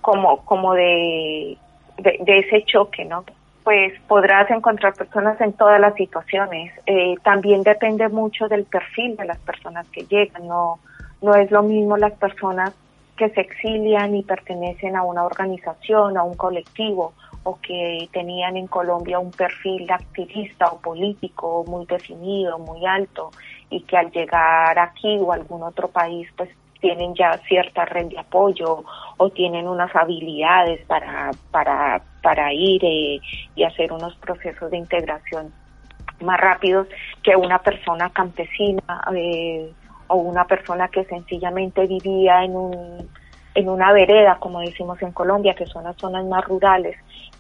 [0.02, 1.58] como, como de
[1.98, 3.24] de, ese choque, ¿no?
[3.64, 6.72] Pues podrás encontrar personas en todas las situaciones.
[6.86, 10.48] Eh, también depende mucho del perfil de las personas que llegan.
[10.48, 10.80] No,
[11.22, 12.74] no es lo mismo las personas
[13.18, 17.14] que se exilian y pertenecen a una organización, a un colectivo,
[17.46, 23.30] o que tenían en Colombia un perfil activista o político muy definido, muy alto,
[23.70, 26.50] y que al llegar aquí o algún otro país, pues
[26.82, 28.84] tienen ya cierta red de apoyo
[29.18, 33.20] o tienen unas habilidades para, para, para ir eh,
[33.56, 35.54] y hacer unos procesos de integración
[36.22, 36.88] más rápidos
[37.24, 39.72] que una persona campesina eh,
[40.08, 43.10] o una persona que sencillamente vivía en un
[43.56, 46.96] en una vereda, como decimos en Colombia, que son las zonas más rurales,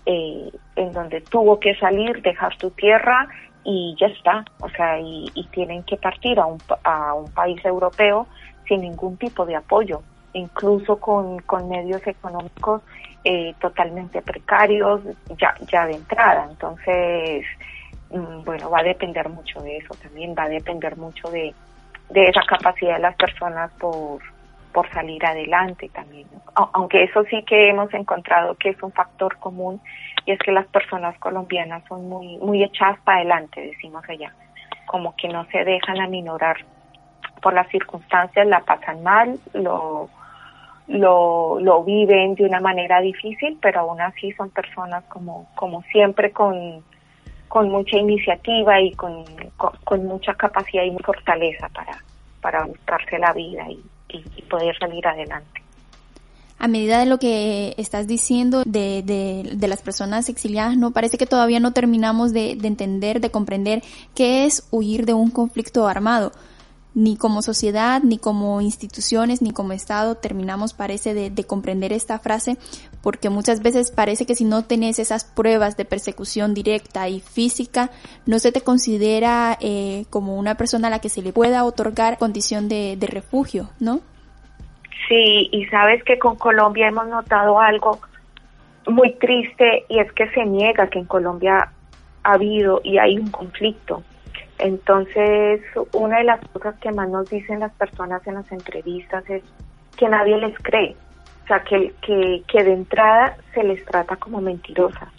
[0.06, 3.28] eh, en donde tuvo que salir, dejar su tierra
[3.63, 7.63] y ya está, o sea, y, y tienen que partir a un, a un país
[7.65, 8.28] europeo
[8.67, 10.01] sin ningún tipo de apoyo
[10.36, 12.82] incluso con, con medios económicos
[13.23, 15.01] eh, totalmente precarios
[15.39, 16.47] ya, ya de entrada.
[16.51, 17.45] Entonces,
[18.12, 21.54] mm, bueno, va a depender mucho de eso también, va a depender mucho de,
[22.10, 24.19] de esa capacidad de las personas por,
[24.76, 26.28] por salir adelante también.
[26.74, 29.80] Aunque eso sí que hemos encontrado que es un factor común
[30.26, 34.34] y es que las personas colombianas son muy, muy echadas para adelante, decimos allá,
[34.86, 36.58] como que no se dejan aminorar
[37.42, 40.10] por las circunstancias, la pasan mal, lo,
[40.90, 46.32] lo, lo viven de una manera difícil, pero aún así son personas como, como siempre
[46.32, 46.84] con,
[47.48, 49.24] con mucha iniciativa y con,
[49.56, 51.98] con, mucha capacidad y fortaleza para,
[52.42, 55.62] para buscarse la vida y, y, poder salir adelante.
[56.58, 61.26] A medida de lo que estás diciendo de, de, las personas exiliadas, no parece que
[61.26, 66.32] todavía no terminamos de, de entender, de comprender qué es huir de un conflicto armado
[66.96, 72.58] ni como sociedad, ni como instituciones, ni como Estado terminamos, parece, de, comprender esta frase,
[73.06, 77.91] porque muchas veces parece que si no tenés esas pruebas de persecución directa y física,
[78.26, 82.18] no se te considera eh, como una persona a la que se le pueda otorgar
[82.18, 84.02] condición de, de refugio, ¿no?
[85.08, 88.00] Sí, y sabes que con Colombia hemos notado algo
[88.88, 91.72] muy triste y es que se niega que en Colombia
[92.24, 94.04] ha habido y hay un conflicto
[94.58, 95.62] entonces,
[95.94, 99.44] una de las cosas que más nos dicen las personas en las entrevistas es
[99.98, 100.96] que nadie les cree,
[101.45, 105.10] o sea, que, que, de entrada se les trata como mentirosas.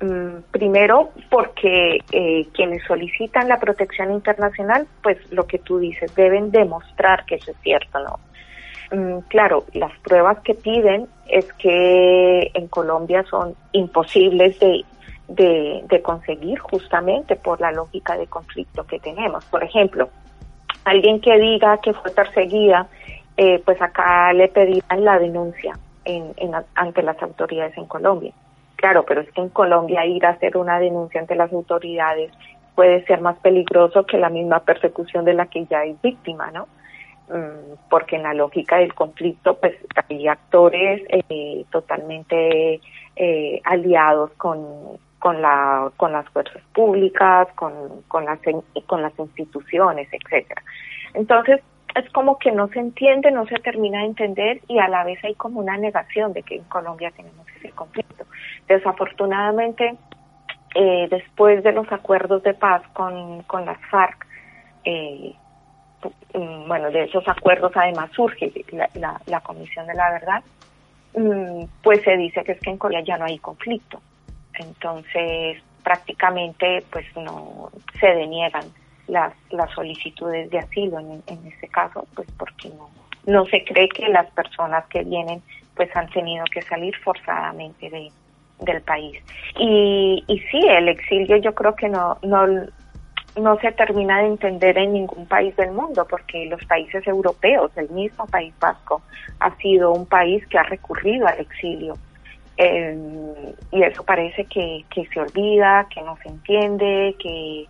[0.00, 6.50] Mm, primero, porque eh, quienes solicitan la protección internacional, pues lo que tú dices, deben
[6.50, 8.18] demostrar que eso es cierto, ¿no?
[8.96, 14.84] Mm, claro, las pruebas que piden es que en Colombia son imposibles de
[15.30, 19.44] de, conseguir justamente por la lógica de conflicto que tenemos.
[19.46, 20.08] Por ejemplo,
[20.84, 22.88] alguien que diga que fue perseguida,
[23.42, 25.72] eh, pues acá le pedirán la denuncia
[26.04, 26.34] en,
[26.74, 28.34] ante las autoridades en Colombia.
[28.76, 32.30] Claro, pero es que en Colombia ir a hacer una denuncia ante las autoridades
[32.74, 36.68] puede ser más peligroso que la misma persecución de la que ya es víctima, ¿no?
[37.30, 39.74] Mm, porque en la lógica del conflicto, pues
[40.10, 42.78] hay actores eh, totalmente
[43.16, 48.38] eh, aliados con, con, la, con las fuerzas públicas, con, con, las,
[48.86, 50.62] con las instituciones, etcétera.
[51.14, 51.62] Entonces,
[51.94, 55.22] es como que no se entiende, no se termina de entender y a la vez
[55.24, 58.26] hay como una negación de que en Colombia tenemos ese conflicto.
[58.68, 59.96] Desafortunadamente,
[60.74, 64.26] eh, después de los acuerdos de paz con, con las FARC,
[64.84, 65.34] eh,
[66.34, 68.52] mm, bueno, de esos acuerdos además surge
[68.94, 70.42] la, la Comisión de la Verdad,
[71.16, 74.00] mm, pues se dice que es que en Colombia ya no hay conflicto.
[74.54, 78.64] Entonces, prácticamente, pues no se deniegan
[79.10, 82.90] las, las solicitudes de asilo en, en este caso, pues porque no,
[83.26, 85.42] no se cree que las personas que vienen
[85.74, 88.10] pues han tenido que salir forzadamente de,
[88.60, 89.22] del país.
[89.58, 92.46] Y, y sí, el exilio yo creo que no, no,
[93.40, 97.88] no se termina de entender en ningún país del mundo, porque los países europeos, el
[97.90, 99.02] mismo País Vasco,
[99.38, 101.94] ha sido un país que ha recurrido al exilio
[102.62, 107.66] eh, y eso parece que, que se olvida, que no se entiende, que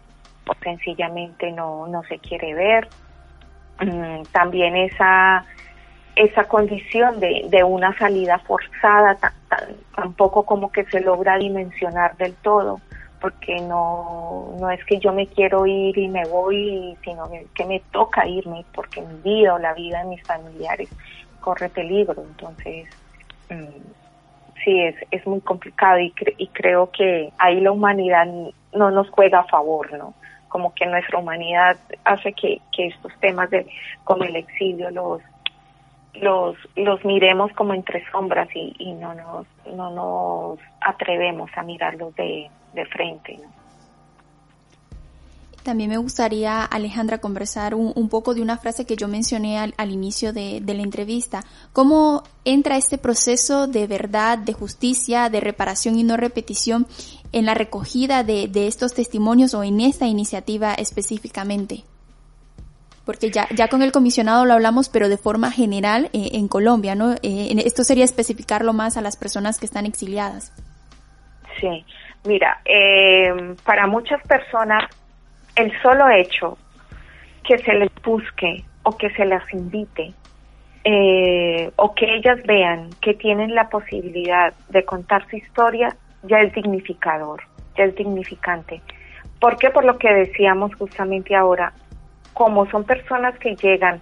[0.63, 2.89] sencillamente no, no se quiere ver.
[3.81, 5.45] Mm, también esa,
[6.17, 9.17] esa condición de, de una salida forzada
[9.95, 12.81] tampoco como que se logra dimensionar del todo,
[13.21, 17.81] porque no, no es que yo me quiero ir y me voy, sino que me
[17.91, 20.89] toca irme porque mi vida o la vida de mis familiares
[21.41, 22.23] corre peligro.
[22.23, 22.89] Entonces,
[23.49, 23.91] mm,
[24.65, 28.27] sí es, es muy complicado y, y creo que ahí la humanidad
[28.75, 30.15] no nos juega a favor, ¿no?
[30.51, 33.67] Como que nuestra humanidad hace que, que estos temas de
[34.05, 35.23] como el exilio los
[36.13, 42.15] los los miremos como entre sombras y, y no nos no nos atrevemos a mirarlos
[42.17, 43.49] de, de frente, ¿no?
[45.63, 50.33] También me gustaría, Alejandra, conversar un, poco de una frase que yo mencioné al, inicio
[50.33, 51.43] de, la entrevista.
[51.75, 56.87] ¿Cómo entra este proceso de verdad, de justicia, de reparación y no repetición
[57.33, 61.85] en la recogida de, estos testimonios o en esta iniciativa específicamente?
[63.05, 66.95] Porque ya, ya con el comisionado lo hablamos, pero de forma general eh, en Colombia,
[66.95, 67.13] ¿no?
[67.23, 70.53] Eh, esto sería especificarlo más a las personas que están exiliadas.
[71.61, 71.85] Sí,
[72.25, 74.85] mira, eh, para muchas personas
[75.57, 76.59] el solo hecho
[77.45, 80.13] que se les busque o que se las invite
[80.85, 86.53] eh, o que ellas vean que tienen la posibilidad de contar su historia ya es
[86.55, 87.43] dignificador,
[87.77, 88.81] ya es dignificante.
[89.41, 89.71] ¿Por qué?
[89.71, 91.73] Por lo que decíamos justamente ahora,
[92.35, 94.01] como son personas que llegan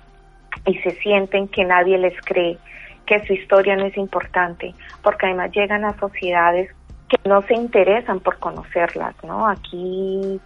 [0.67, 2.59] y se sienten que nadie les cree,
[3.07, 6.71] que su historia no es importante, porque además llegan a sociedades
[7.09, 9.49] que no se interesan por conocerlas, ¿no?
[9.49, 10.41] Aquí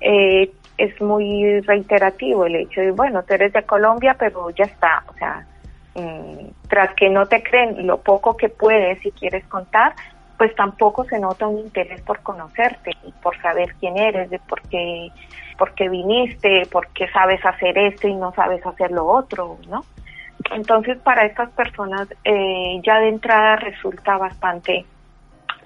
[0.00, 5.04] eh, es muy reiterativo el hecho de, bueno, tú eres de Colombia, pero ya está,
[5.08, 5.46] o sea,
[5.94, 9.94] mm, tras que no te creen lo poco que puedes y quieres contar,
[10.36, 14.60] pues tampoco se nota un interés por conocerte y por saber quién eres, de por
[14.68, 15.08] qué,
[15.56, 19.84] por qué viniste, por qué sabes hacer esto y no sabes hacer lo otro, ¿no?
[20.52, 24.84] Entonces, para estas personas eh, ya de entrada resulta bastante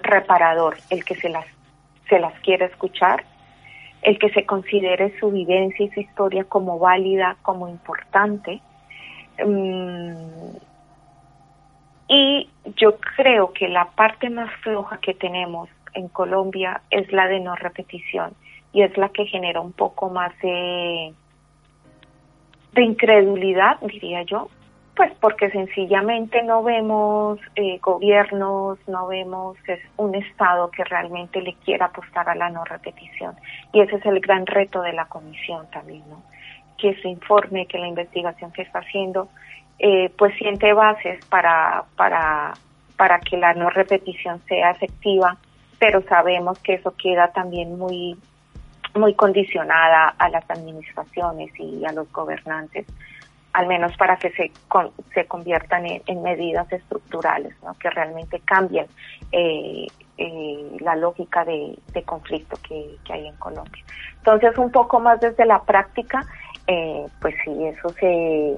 [0.01, 1.45] reparador el que se las,
[2.07, 3.23] se las quiera escuchar,
[4.01, 8.61] el que se considere su vivencia y su historia como válida, como importante.
[9.43, 10.55] Mm,
[12.07, 17.39] y yo creo que la parte más floja que tenemos en Colombia es la de
[17.39, 18.33] no repetición
[18.73, 21.13] y es la que genera un poco más de,
[22.73, 24.49] de incredulidad, diría yo,
[24.95, 29.57] pues porque sencillamente no vemos eh, gobiernos, no vemos
[29.97, 33.35] un Estado que realmente le quiera apostar a la no repetición.
[33.73, 36.21] Y ese es el gran reto de la comisión también, ¿no?
[36.77, 39.29] Que se informe, que la investigación que está haciendo,
[39.79, 42.53] eh, pues siente bases para, para,
[42.97, 45.37] para que la no repetición sea efectiva,
[45.79, 48.17] pero sabemos que eso queda también muy
[48.93, 52.85] muy condicionada a las administraciones y a los gobernantes
[53.53, 54.51] al menos para que se,
[55.13, 57.73] se conviertan en, medidas estructurales, ¿no?
[57.75, 58.85] que realmente cambien
[59.31, 59.87] eh,
[60.17, 63.83] eh, la lógica de, conflicto que, hay en Colombia.
[64.17, 66.25] Entonces, un poco más desde la práctica,
[66.67, 68.57] eh, pues sí, eso se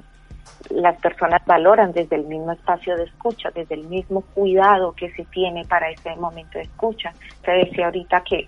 [0.70, 5.26] las personas valoran desde el mismo espacio de escucha, desde el mismo cuidado que se
[5.26, 7.14] tiene para ese momento de escucha.
[7.44, 8.48] Se decía ahorita que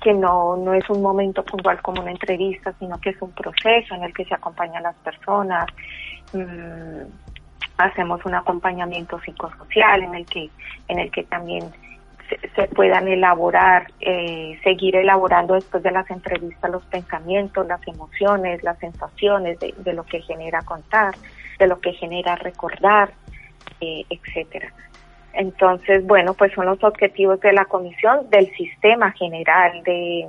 [0.00, 3.94] que no, no es un momento puntual como una entrevista, sino que es un proceso
[3.94, 5.66] en el que se acompaña a las personas.
[6.32, 7.02] Mm,
[7.78, 10.50] hacemos un acompañamiento psicosocial en el que,
[10.88, 11.64] en el que también
[12.54, 18.78] se, puedan elaborar, eh, seguir elaborando después de las entrevistas los pensamientos, las emociones, las
[18.78, 21.14] sensaciones de, de lo que genera contar,
[21.58, 23.10] de lo que genera recordar,
[23.80, 24.72] eh, etcétera.
[25.32, 30.28] Entonces, bueno, pues son los objetivos de la comisión, del sistema general de,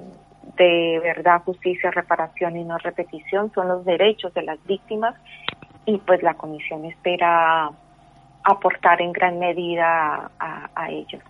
[1.01, 5.15] verdad, justicia, reparación y no repetición, son los derechos de las víctimas
[5.85, 7.71] y pues la comisión espera
[8.43, 11.23] aportar en gran medida a, ellos.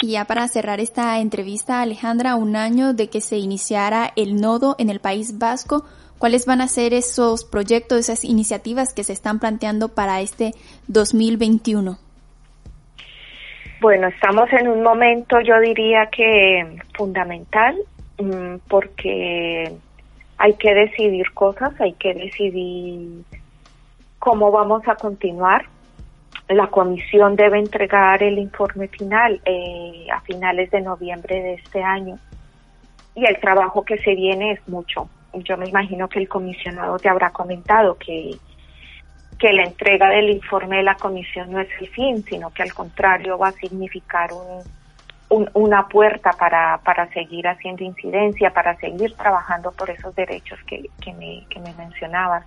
[0.00, 4.76] Y ya para cerrar esta entrevista, Alejandra, un año de que se iniciara el nodo
[4.78, 5.84] en el País Vasco,
[6.18, 10.52] ¿cuáles van a ser esos proyectos, esas iniciativas que se están planteando para este
[10.88, 12.07] 2021?
[13.80, 17.76] Bueno, estamos en un momento, yo diría que fundamental,
[18.18, 19.72] mm, porque
[20.36, 23.22] hay que decidir cosas, hay que decidir
[24.18, 25.66] cómo vamos a continuar.
[26.48, 32.18] La comisión debe entregar el informe final eh, a finales de noviembre de este año
[33.14, 35.08] y el trabajo que se viene es mucho.
[35.34, 38.30] Yo me imagino que el comisionado te habrá comentado que
[39.38, 42.74] que la entrega del informe de la comisión no es el fin, sino que al
[42.74, 49.72] contrario va a significar un, una puerta para, para seguir haciendo incidencia, para seguir trabajando
[49.72, 52.44] por esos derechos que, que, me, que me mencionabas.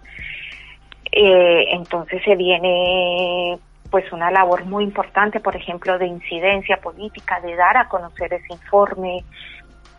[1.11, 3.57] Eh, entonces se viene
[3.89, 8.53] pues una labor muy importante, por ejemplo, de incidencia política, de dar a conocer ese
[8.53, 9.23] informe,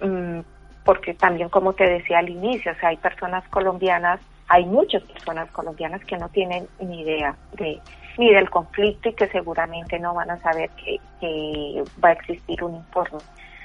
[0.01, 0.41] mm,
[0.85, 4.21] porque también como te decía al inicio, o sea, hay personas colombianas
[4.53, 7.81] hay muchas personas colombianas que no tienen ni idea de
[8.19, 12.75] ni del conflicto y que seguramente no van a saber que, va a existir un
[12.75, 13.21] informe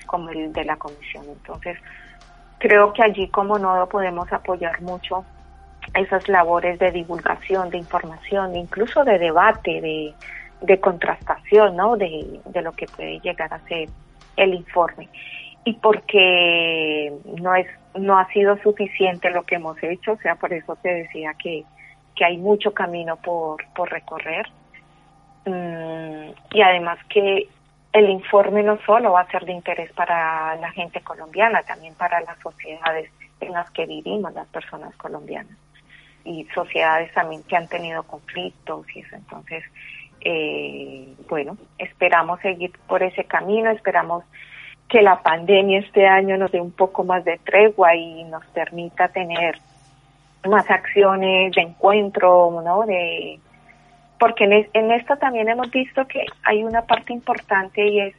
[0.06, 1.26] como el de la comisión.
[1.28, 1.78] Entonces,
[2.58, 5.26] creo que allí como nodo podemos apoyar mucho
[5.94, 10.14] esas labores de divulgación, de información, incluso de debate, de,
[10.62, 11.98] de contrastación, ¿no?
[11.98, 13.90] De, de lo que puede llegar a ser
[14.38, 15.10] el informe.
[15.66, 17.12] Y porque
[17.42, 17.68] no es
[17.98, 21.64] no ha sido suficiente lo que hemos hecho, o sea, por eso te decía que,
[22.16, 24.48] que hay mucho camino por, por recorrer.
[25.46, 27.48] Mm, y además que
[27.94, 32.22] el informe no solo va a ser de interés para la gente colombiana, también para
[32.22, 35.58] las sociedades en las que vivimos las personas colombianas
[36.28, 39.16] y sociedades también que han tenido conflictos y eso.
[39.16, 39.64] Entonces,
[40.22, 44.26] eh, bueno, esperamos seguir por ese camino, esperamos
[44.90, 49.10] que la pandemia este año nos dé un poco más de tregua y nos permita
[49.10, 49.60] tener
[50.48, 52.86] más acciones de encuentro, ¿no?
[52.86, 53.40] De
[54.20, 58.16] porque en, en esto también hemos visto que hay una parte importante y es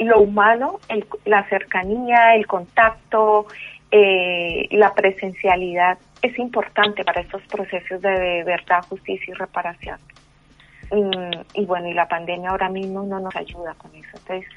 [0.00, 3.46] lo humano, el, la cercanía, el contacto,
[3.90, 9.98] eh, la presencialidad es importante para estos procesos de verdad, justicia y reparación.
[11.54, 14.10] y bueno, y la pandemia ahora mismo no nos ayuda con eso.
[14.14, 14.48] Entonces,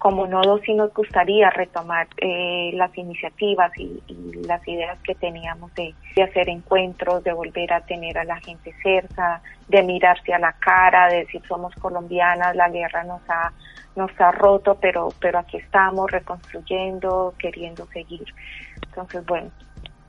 [0.00, 4.00] como nodo sí nos gustaría retomar eh, las iniciativas y,
[4.48, 5.94] las ideas que teníamos de,
[6.24, 11.08] hacer encuentros, de volver a tener a la gente cerca, de mirarse a la cara,
[11.08, 13.52] de decir somos colombianas, la guerra nos ha
[13.94, 18.34] nos ha roto, pero pero aquí estamos reconstruyendo, queriendo seguir.
[18.82, 19.50] Entonces, bueno,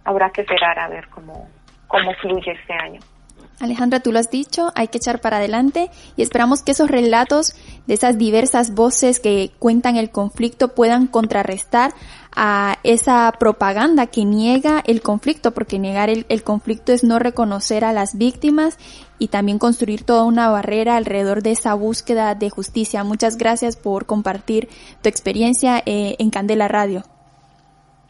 [0.06, 1.50] habrá que esperar a ver cómo
[1.88, 3.02] cómo fluye este año.
[3.62, 7.56] Alejandra, tú lo has dicho, hay que echar para adelante y esperamos que esos relatos
[7.86, 11.92] de esas diversas voces que cuentan el conflicto puedan contrarrestar
[12.36, 17.94] a esa propaganda que niega el conflicto, porque negar el, conflicto es no reconocer a
[17.94, 18.78] las víctimas
[19.20, 23.04] y también construir toda una barrera alrededor de esa búsqueda de justicia.
[23.04, 24.70] Muchas gracias por compartir
[25.02, 27.04] tu experiencia eh, en Candela Radio.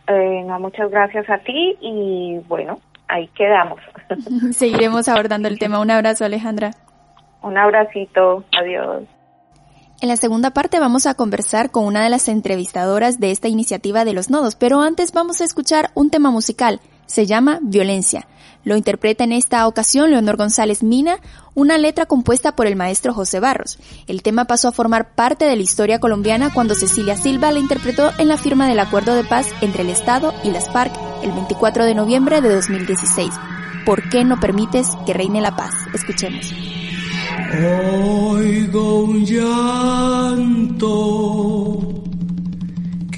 [0.08, 2.80] Eh, no, muchas gracias a ti y bueno,
[3.12, 3.80] ahí quedamos.
[4.51, 5.80] Seguiremos abordando el tema.
[5.80, 6.72] Un abrazo, Alejandra.
[7.41, 8.43] Un abracito.
[8.59, 9.03] Adiós.
[10.01, 14.03] En la segunda parte vamos a conversar con una de las entrevistadoras de esta iniciativa
[14.03, 16.80] de los nodos, pero antes vamos a escuchar un tema musical.
[17.12, 18.26] Se llama Violencia.
[18.64, 21.18] Lo interpreta en esta ocasión Leonor González Mina,
[21.55, 23.80] una letra compuesta por el maestro José Barros.
[24.07, 28.12] El tema pasó a formar parte de la historia colombiana cuando Cecilia Silva la interpretó
[28.18, 31.84] en la firma del acuerdo de paz entre el Estado y las FARC el 24
[31.84, 33.34] de noviembre de 2016.
[33.86, 35.74] ¿Por qué no permites que reine la paz?
[35.93, 36.53] Escuchemos.
[37.53, 40.72] Oigo un llanto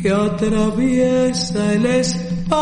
[0.03, 2.53] que atraviesa el espacio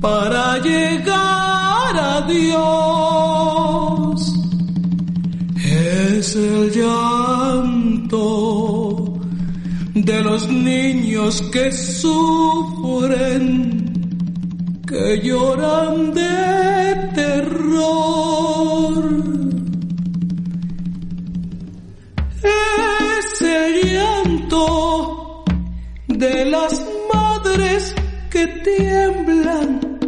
[0.00, 3.54] para llegar a Dios.
[5.54, 8.24] Es el llanto
[9.94, 13.14] de los niños que sufren,
[14.84, 18.26] que lloran de terror.
[23.42, 25.44] El llanto
[26.08, 26.82] de las
[27.12, 27.94] madres
[28.30, 29.98] que tiemblan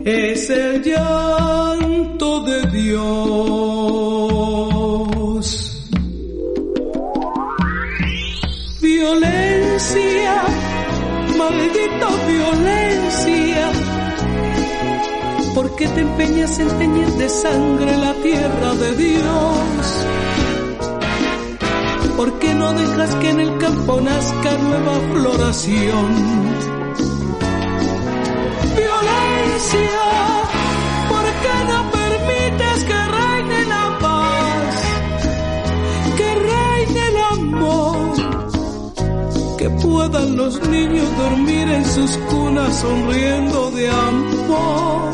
[0.05, 4.40] es el llanto de Dios.
[9.81, 10.43] Violencia,
[11.39, 13.73] maldita violencia
[15.55, 20.07] ¿Por qué te empeñas en teñir de sangre la tierra de Dios?
[22.15, 26.15] ¿Por qué no dejas que en el campo nazca nueva floración?
[28.77, 30.40] Violencia,
[39.61, 45.13] Que puedan los niños dormir en sus cunas sonriendo de amor.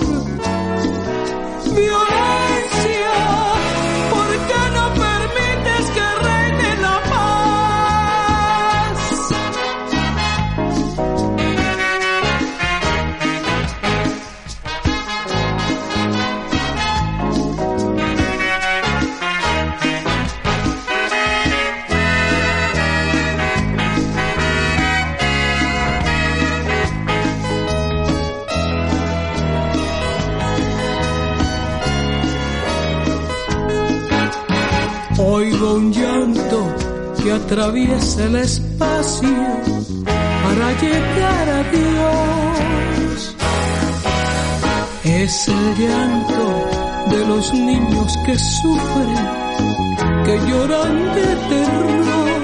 [37.46, 39.28] Atraviesa el espacio
[40.44, 43.36] para llegar a Dios.
[45.04, 46.46] Es el llanto
[47.11, 49.14] de los niños que sufren,
[50.24, 52.42] que lloran de terror.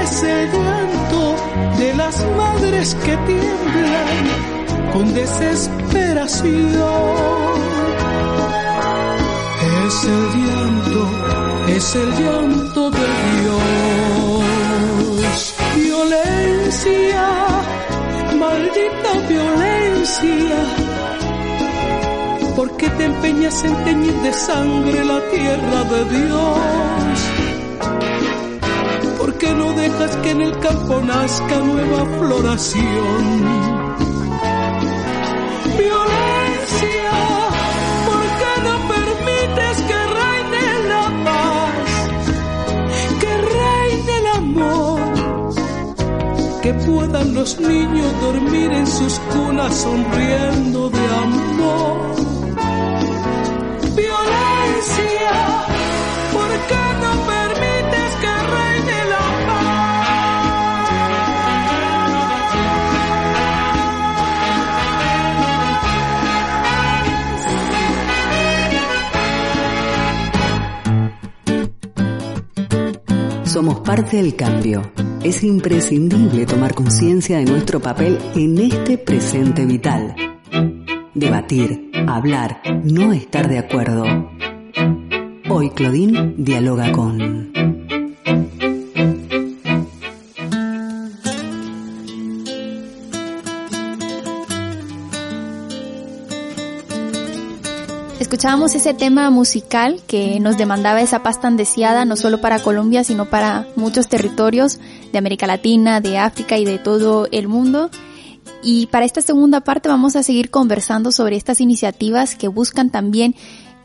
[0.00, 1.36] Es el llanto
[1.78, 4.24] de las madres que tiemblan
[4.92, 7.71] con desesperación.
[10.02, 11.22] Es el llanto
[11.68, 13.06] es el llanto de
[13.38, 14.44] Dios.
[15.76, 17.24] Violencia,
[18.36, 20.58] maldita violencia.
[22.56, 27.18] ¿Por qué te empeñas en teñir de sangre la tierra de Dios?
[29.18, 33.61] ¿Por qué no dejas que en el campo nazca nueva floración?
[47.06, 52.14] Pueda los niños dormir en sus cunas sonriendo de amor.
[53.96, 55.32] Violencia,
[56.32, 59.24] ¿por qué no permites que reine la
[73.46, 73.50] paz?
[73.52, 80.16] Somos parte del cambio es imprescindible tomar conciencia de nuestro papel en este presente vital.
[81.14, 84.04] Debatir, hablar, no estar de acuerdo.
[85.48, 87.52] Hoy Claudine dialoga con...
[98.18, 103.04] Escuchábamos ese tema musical que nos demandaba esa paz tan deseada, no solo para Colombia,
[103.04, 104.80] sino para muchos territorios
[105.12, 107.90] de América Latina, de África y de todo el mundo.
[108.62, 113.34] Y para esta segunda parte vamos a seguir conversando sobre estas iniciativas que buscan también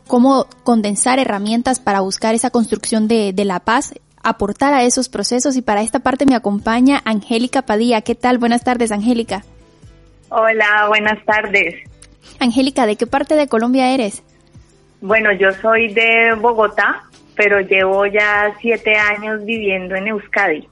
[0.06, 5.56] cómo condensar herramientas para buscar esa construcción de, de la paz, aportar a esos procesos.
[5.56, 8.00] Y para esta parte me acompaña Angélica Padilla.
[8.00, 8.38] ¿Qué tal?
[8.38, 9.44] Buenas tardes, Angélica.
[10.30, 11.74] Hola, buenas tardes.
[12.40, 14.22] Angélica, ¿de qué parte de Colombia eres?
[15.00, 17.04] Bueno, yo soy de Bogotá,
[17.36, 20.68] pero llevo ya siete años viviendo en Euskadi.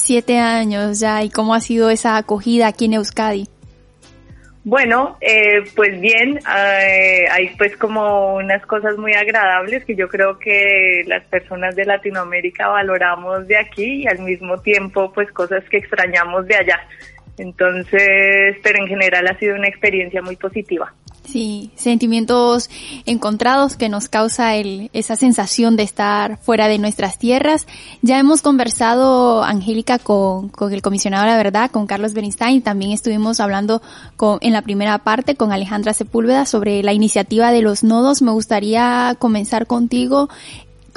[0.00, 3.48] Siete años ya, ¿y cómo ha sido esa acogida aquí en Euskadi?
[4.64, 10.38] Bueno, eh, pues bien, eh, hay pues como unas cosas muy agradables que yo creo
[10.38, 15.78] que las personas de Latinoamérica valoramos de aquí y al mismo tiempo pues cosas que
[15.78, 16.80] extrañamos de allá.
[17.36, 20.92] Entonces, pero en general ha sido una experiencia muy positiva.
[21.30, 22.70] Sí, sentimientos
[23.04, 27.66] encontrados que nos causa el, esa sensación de estar fuera de nuestras tierras.
[28.00, 32.62] Ya hemos conversado, Angélica, con, con el comisionado de la verdad, con Carlos Bernstein.
[32.62, 33.82] También estuvimos hablando
[34.16, 38.22] con, en la primera parte con Alejandra Sepúlveda sobre la iniciativa de los nodos.
[38.22, 40.30] Me gustaría comenzar contigo.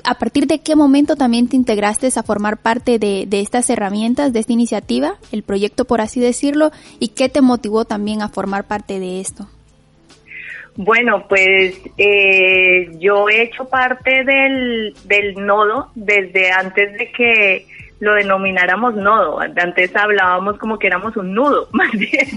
[0.06, 4.32] ¿A partir de qué momento también te integraste a formar parte de, de estas herramientas,
[4.32, 8.66] de esta iniciativa, el proyecto por así decirlo, y qué te motivó también a formar
[8.66, 9.50] parte de esto?
[10.76, 17.66] Bueno, pues eh, yo he hecho parte del, del nodo desde antes de que
[18.00, 19.40] lo denomináramos nodo.
[19.40, 22.28] Antes hablábamos como que éramos un nudo, más bien.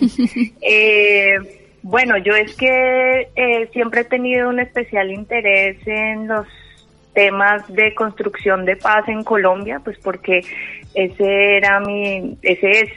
[0.60, 1.36] eh,
[1.82, 6.46] bueno, yo es que eh, siempre he tenido un especial interés en los
[7.14, 10.40] temas de construcción de paz en Colombia, pues porque
[10.94, 12.90] ese era mi, ese es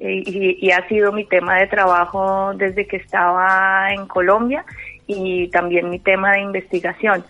[0.00, 4.64] y, ha sido mi tema de trabajo desde que estaba en Colombia
[5.06, 7.24] y también mi tema de investigación.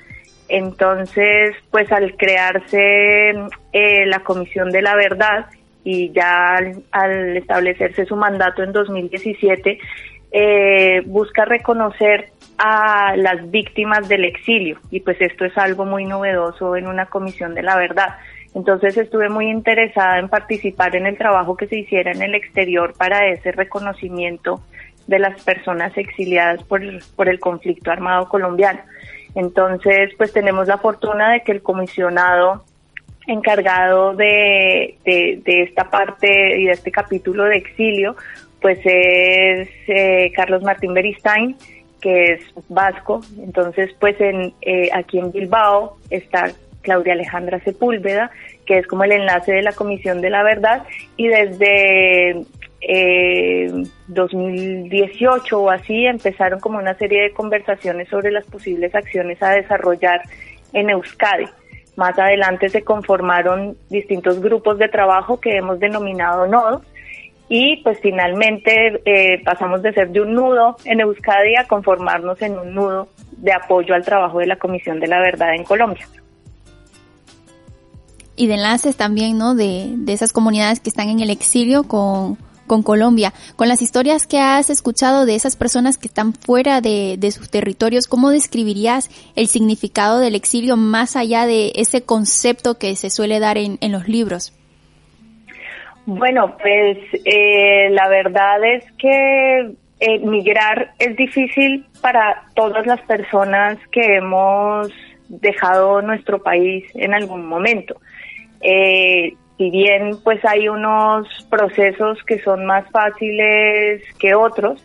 [0.48, 3.30] Entonces, pues al crearse
[3.72, 5.46] eh, la Comisión de la Verdad
[5.84, 9.78] y ya al, al establecerse su mandato en 2017,
[10.32, 12.30] eh, busca reconocer
[12.64, 17.56] a las víctimas del exilio y pues esto es algo muy novedoso en una Comisión
[17.56, 18.18] de la Verdad.
[18.54, 22.94] Entonces estuve muy interesada en participar en el trabajo que se hiciera en el exterior
[22.96, 24.60] para ese reconocimiento
[25.08, 26.80] de las personas exiliadas por,
[27.16, 28.78] por el conflicto armado colombiano.
[29.34, 32.64] Entonces, pues tenemos la fortuna de que el comisionado
[33.26, 38.14] encargado de, de, esta parte y de este capítulo de exilio,
[38.60, 41.56] pues es eh, Carlos Martín Beristain,
[42.02, 43.22] que es vasco.
[43.38, 46.50] Entonces, pues en, eh, aquí en Bilbao está
[46.82, 48.30] Claudia Alejandra Sepúlveda,
[48.66, 50.82] que es como el enlace de la Comisión de la Verdad,
[51.16, 52.44] y desde
[52.82, 53.72] eh,
[54.08, 60.20] 2018 o así empezaron como una serie de conversaciones sobre las posibles acciones a desarrollar
[60.72, 61.46] en Euskadi.
[61.94, 66.82] Más adelante se conformaron distintos grupos de trabajo que hemos denominado nodos
[67.54, 72.58] y pues finalmente eh, pasamos de ser de un nudo en Euskadi a conformarnos en
[72.58, 76.08] un nudo de apoyo al trabajo de la Comisión de la Verdad en Colombia
[78.36, 79.54] y de enlaces también, ¿no?
[79.54, 84.26] De, de esas comunidades que están en el exilio con, con Colombia, con las historias
[84.26, 89.10] que has escuchado de esas personas que están fuera de, de, sus territorios, ¿cómo describirías
[89.36, 93.92] el significado del exilio más allá de ese concepto que se suele dar en, en
[93.92, 94.54] los libros?
[96.06, 103.78] Bueno, pues eh, la verdad es que eh, migrar es difícil para todas las personas
[103.92, 104.88] que hemos
[105.28, 107.96] dejado nuestro país en algún momento.
[108.60, 114.84] Eh, si bien pues hay unos procesos que son más fáciles que otros,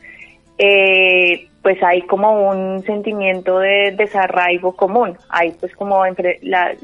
[0.59, 5.17] eh, pues hay como un sentimiento de desarraigo común.
[5.29, 6.03] Hay pues como
[6.43, 6.75] la,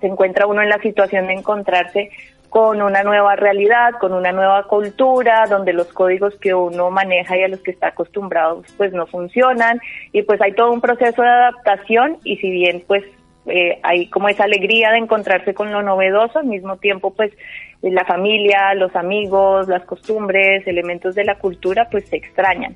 [0.00, 2.10] se encuentra uno en la situación de encontrarse
[2.56, 7.42] con una nueva realidad, con una nueva cultura, donde los códigos que uno maneja y
[7.42, 9.78] a los que está acostumbrado pues no funcionan
[10.10, 13.04] y pues hay todo un proceso de adaptación y si bien pues
[13.44, 17.30] eh, hay como esa alegría de encontrarse con lo novedoso, al mismo tiempo pues
[17.82, 22.74] la familia, los amigos, las costumbres, elementos de la cultura pues se extrañan.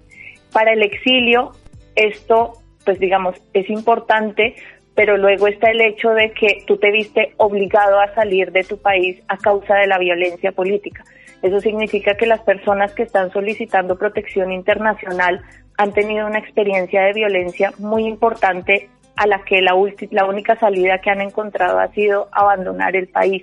[0.52, 1.52] Para el exilio
[1.96, 2.52] esto
[2.84, 4.56] pues digamos es importante
[4.94, 8.78] pero luego está el hecho de que tú te viste obligado a salir de tu
[8.78, 11.04] país a causa de la violencia política.
[11.42, 15.40] Eso significa que las personas que están solicitando protección internacional
[15.78, 19.74] han tenido una experiencia de violencia muy importante a la que la,
[20.10, 23.42] la única salida que han encontrado ha sido abandonar el país.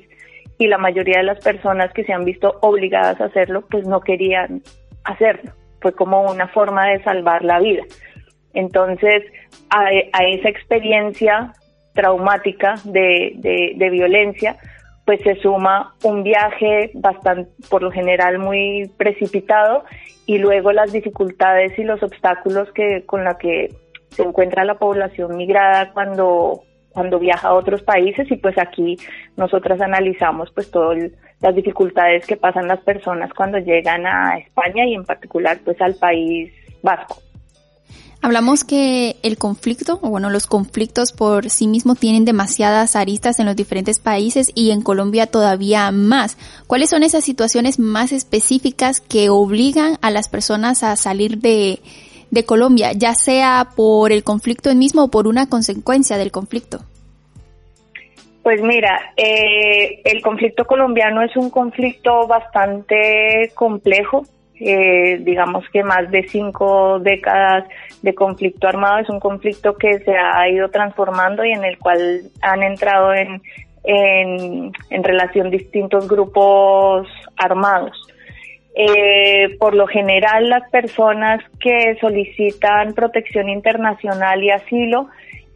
[0.60, 4.02] Y la mayoría de las personas que se han visto obligadas a hacerlo, pues no
[4.02, 4.62] querían
[5.04, 5.52] hacerlo.
[5.82, 7.84] Fue como una forma de salvar la vida.
[8.54, 9.24] Entonces,
[9.70, 9.92] a,
[10.24, 11.54] esa experiencia
[11.94, 14.58] traumática de, de, violencia,
[15.06, 19.84] pues se suma un viaje bastante, por lo general, muy precipitado
[20.26, 23.74] y luego las dificultades y los obstáculos que con la que
[24.10, 26.64] se encuentra la población migrada cuando
[26.98, 28.98] cuando viaja a otros países y pues aquí
[29.36, 30.98] nosotras analizamos pues todas
[31.42, 35.94] las dificultades que pasan las personas cuando llegan a España y en particular pues al
[35.94, 37.18] país vasco.
[38.22, 43.46] Hablamos que el conflicto, o bueno, los conflictos por sí mismos tienen demasiadas aristas en
[43.46, 46.36] los diferentes países y en Colombia todavía más.
[46.66, 51.80] ¿Cuáles son esas situaciones más específicas que obligan a las personas a salir de,
[52.46, 56.80] Colombia, ya sea por el conflicto en mismo o por una consecuencia del conflicto?
[58.42, 64.26] Pues mira, eh, el conflicto colombiano es un conflicto bastante complejo.
[64.60, 67.66] Eh, digamos que más de cinco décadas
[68.02, 72.24] de conflicto armado es un conflicto que se ha ido transformando y en el cual
[72.42, 73.42] han entrado en,
[73.84, 77.96] en, relación distintos grupos armados.
[78.76, 85.08] Eh, por lo general, las personas que solicitan protección internacional y asilo,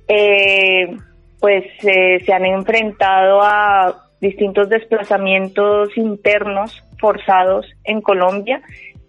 [0.07, 0.95] eh,
[1.39, 8.61] pues eh, se han enfrentado a distintos desplazamientos internos forzados en Colombia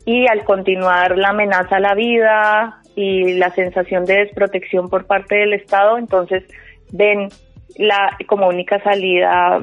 [0.05, 5.37] y al continuar la amenaza a la vida y la sensación de desprotección por parte
[5.37, 6.45] del Estado, entonces
[6.93, 7.29] ven
[7.77, 9.61] la como única salida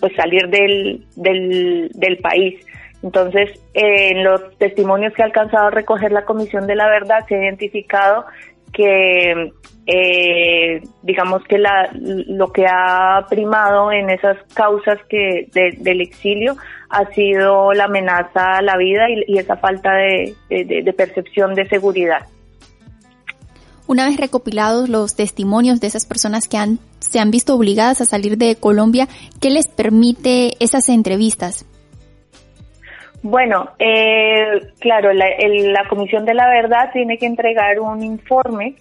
[0.00, 2.64] pues salir del, del, del país.
[3.02, 7.36] Entonces, en los testimonios que ha alcanzado a recoger la Comisión de la Verdad, se
[7.36, 8.24] ha identificado
[8.72, 9.52] que,
[9.86, 16.56] eh, digamos que la, lo que ha primado en esas causas que del exilio
[16.90, 22.26] ha sido la amenaza a la vida y, esa falta de, de percepción de seguridad.
[23.88, 28.04] Una vez recopilados los testimonios de esas personas que han, se han visto obligadas a
[28.04, 29.08] salir de Colombia,
[29.40, 31.64] ¿qué les permite esas entrevistas?
[33.22, 38.76] Bueno, eh, claro, la, Comisión de la Verdad tiene que entregar un informe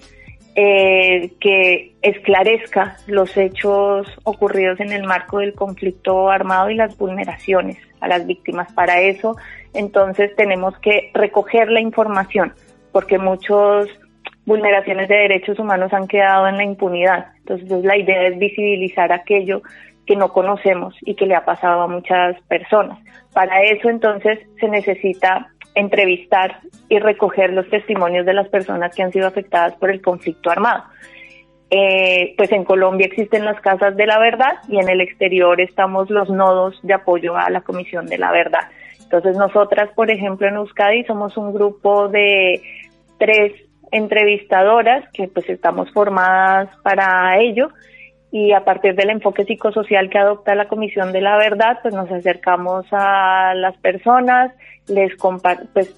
[0.56, 7.78] eh, que esclarezca los hechos ocurridos en el marco del conflicto armado y las vulneraciones
[8.00, 8.72] a las víctimas.
[8.74, 9.36] Para eso,
[9.74, 12.54] entonces, tenemos que recoger la información,
[12.92, 13.88] porque muchas
[14.46, 17.28] vulneraciones de derechos humanos han quedado en la impunidad.
[17.40, 19.62] Entonces, la idea es visibilizar aquello
[20.08, 22.98] que no conocemos y que le ha pasado a muchas personas.
[23.34, 29.12] Para eso entonces se necesita entrevistar y recoger los testimonios de las personas que han
[29.12, 30.86] sido afectadas por el conflicto armado.
[31.70, 36.10] Eh, pues en Colombia existen las casas de la verdad y en el exterior estamos
[36.10, 38.70] los nodos de apoyo a la Comisión de la Verdad.
[39.04, 42.62] Entonces nosotras, por ejemplo, en Euskadi somos un grupo de
[43.18, 43.54] tres
[43.92, 47.70] entrevistadoras que pues estamos formadas para ello
[48.32, 52.12] y a partir del enfoque psicosocial que adopta la Comisión de la Verdad, pues nos
[52.12, 54.52] acercamos a las personas,
[54.88, 55.14] les
[55.74, 55.96] pues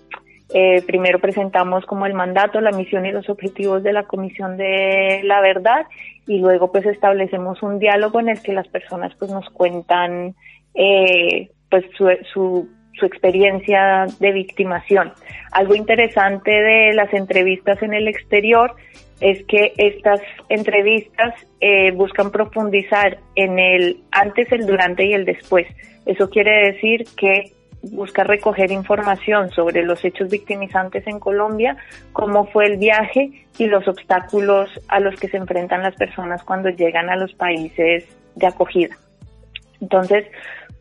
[0.53, 5.21] eh, primero presentamos como el mandato, la misión y los objetivos de la Comisión de
[5.23, 5.85] la Verdad
[6.27, 10.35] y luego pues establecemos un diálogo en el que las personas pues nos cuentan
[10.73, 15.13] eh, pues su, su, su experiencia de victimación.
[15.51, 18.75] Algo interesante de las entrevistas en el exterior
[19.21, 25.67] es que estas entrevistas eh, buscan profundizar en el antes, el durante y el después.
[26.05, 27.51] Eso quiere decir que
[27.81, 31.77] busca recoger información sobre los hechos victimizantes en Colombia,
[32.13, 36.69] cómo fue el viaje y los obstáculos a los que se enfrentan las personas cuando
[36.69, 38.05] llegan a los países
[38.35, 38.97] de acogida.
[39.81, 40.25] Entonces,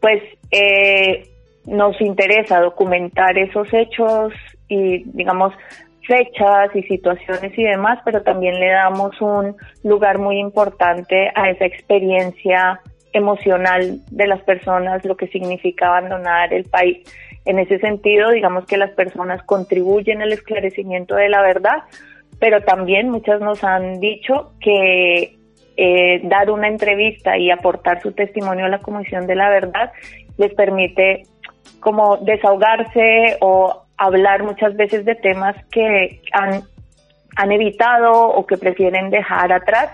[0.00, 1.28] pues eh,
[1.66, 4.32] nos interesa documentar esos hechos
[4.68, 5.54] y, digamos,
[6.08, 9.54] fechas y situaciones y demás, pero también le damos un
[9.84, 12.80] lugar muy importante a esa experiencia
[13.12, 16.98] emocional de las personas, lo que significa abandonar el país.
[17.44, 21.82] En ese sentido, digamos que las personas contribuyen al esclarecimiento de la verdad,
[22.40, 25.36] pero también muchas nos han dicho que
[25.76, 29.92] eh, dar una entrevista y aportar su testimonio a la Comisión de la Verdad
[30.38, 31.24] les permite
[31.80, 36.62] como desahogarse o hablar muchas veces de temas que han,
[37.36, 39.90] han evitado o que prefieren dejar atrás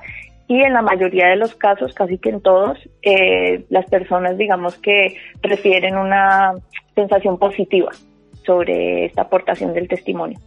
[0.46, 4.76] y en la mayoría de los casos, casi que en todos, eh, las personas digamos
[4.76, 6.52] que prefieren una
[6.94, 7.90] sensación positiva
[8.44, 10.38] sobre esta aportación del testimonio.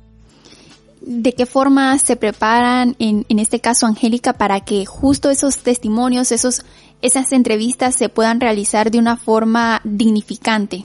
[1.01, 6.31] ¿De qué forma se preparan, en, en este caso, Angélica, para que justo esos testimonios,
[6.31, 6.65] esos,
[7.01, 10.83] esas entrevistas se puedan realizar de una forma dignificante?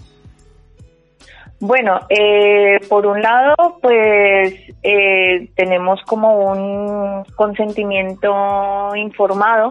[1.64, 4.52] Bueno, eh, por un lado, pues
[4.82, 9.70] eh, tenemos como un consentimiento informado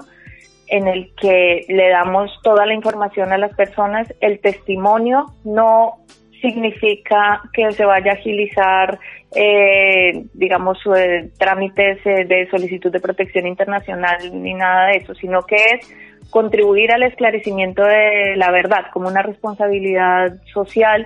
[0.67, 4.07] en el que le damos toda la información a las personas.
[4.21, 5.97] El testimonio no
[6.39, 8.97] significa que se vaya a agilizar,
[9.35, 15.41] eh, digamos, eh, trámites eh, de solicitud de protección internacional ni nada de eso, sino
[15.43, 15.93] que es
[16.29, 21.05] contribuir al esclarecimiento de la verdad como una responsabilidad social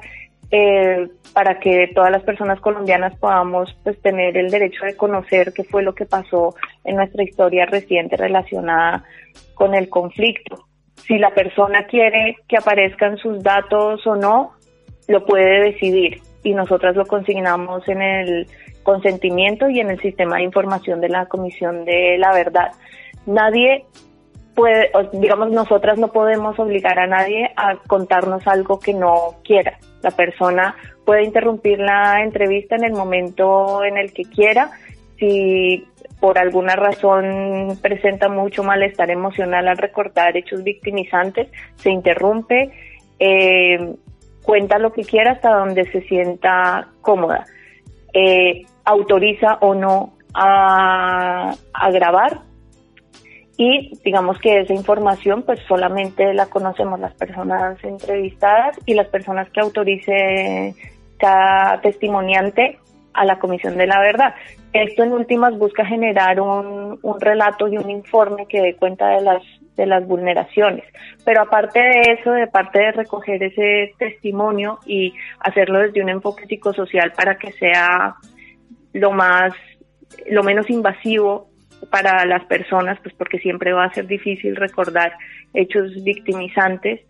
[0.51, 5.63] eh, para que todas las personas colombianas podamos pues tener el derecho de conocer qué
[5.63, 9.03] fue lo que pasó en nuestra historia reciente relacionada
[9.53, 10.65] con el conflicto.
[10.95, 14.53] Si la persona quiere que aparezcan sus datos o no,
[15.07, 18.47] lo puede decidir y nosotras lo consignamos en el
[18.83, 22.71] consentimiento y en el sistema de información de la Comisión de la Verdad.
[23.25, 23.85] Nadie
[24.55, 29.77] puede, digamos, nosotras no podemos obligar a nadie a contarnos algo que no quiera.
[30.01, 30.75] La persona
[31.05, 34.71] puede interrumpir la entrevista en el momento en el que quiera.
[35.19, 35.85] Si
[36.19, 42.71] por alguna razón presenta mucho malestar emocional al recortar hechos victimizantes, se interrumpe,
[43.19, 43.93] eh,
[44.41, 47.45] cuenta lo que quiera hasta donde se sienta cómoda.
[48.13, 51.55] Eh, autoriza o no a
[51.91, 52.41] grabar
[53.57, 59.49] y digamos que esa información pues solamente la conocemos las personas entrevistadas y las personas
[59.49, 60.75] que autorice
[61.17, 62.79] cada testimoniante
[63.13, 64.35] a la Comisión de la Verdad.
[64.73, 69.21] Esto en últimas busca generar un, un relato y un informe que dé cuenta de
[69.21, 69.41] las,
[69.77, 70.83] de las vulneraciones.
[71.23, 76.45] Pero aparte de eso, de parte de recoger ese testimonio y hacerlo desde un enfoque
[76.45, 78.15] psicosocial para que sea
[78.91, 79.53] lo más,
[80.29, 81.47] lo menos invasivo
[81.89, 85.13] para las personas, pues porque siempre va a ser difícil recordar
[85.53, 87.01] hechos victimizantes.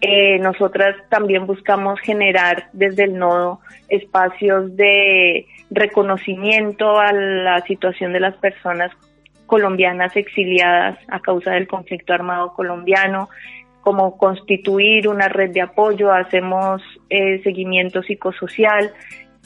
[0.00, 8.20] Eh, nosotras también buscamos generar desde el nodo espacios de reconocimiento a la situación de
[8.20, 8.90] las personas
[9.46, 13.28] colombianas exiliadas a causa del conflicto armado colombiano,
[13.82, 18.92] como constituir una red de apoyo, hacemos eh, seguimiento psicosocial,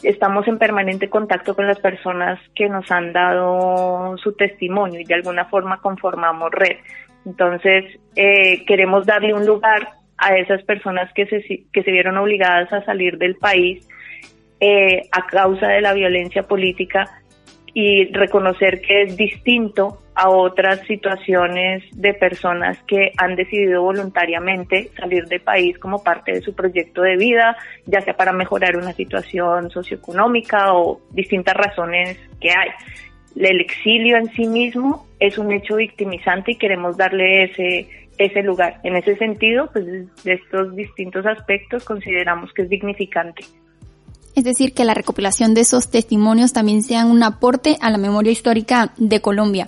[0.03, 5.14] estamos en permanente contacto con las personas que nos han dado su testimonio y de
[5.14, 6.76] alguna forma conformamos red.
[7.24, 12.72] Entonces, eh, queremos darle un lugar a esas personas que se, que se vieron obligadas
[12.72, 13.86] a salir del país
[14.61, 17.22] eh, a causa de la violencia política
[17.74, 25.27] y reconocer que es distinto a otras situaciones de personas que han decidido voluntariamente salir
[25.27, 29.71] del país como parte de su proyecto de vida, ya sea para mejorar una situación
[29.71, 32.71] socioeconómica o distintas razones que hay.
[33.37, 37.87] El exilio en sí mismo es un hecho victimizante y queremos darle ese
[38.19, 38.81] ese lugar.
[38.83, 43.45] En ese sentido, pues de estos distintos aspectos consideramos que es dignificante
[44.37, 48.31] es decir, que la recopilación de esos testimonios también sean un aporte a la memoria
[48.31, 49.67] histórica de Colombia.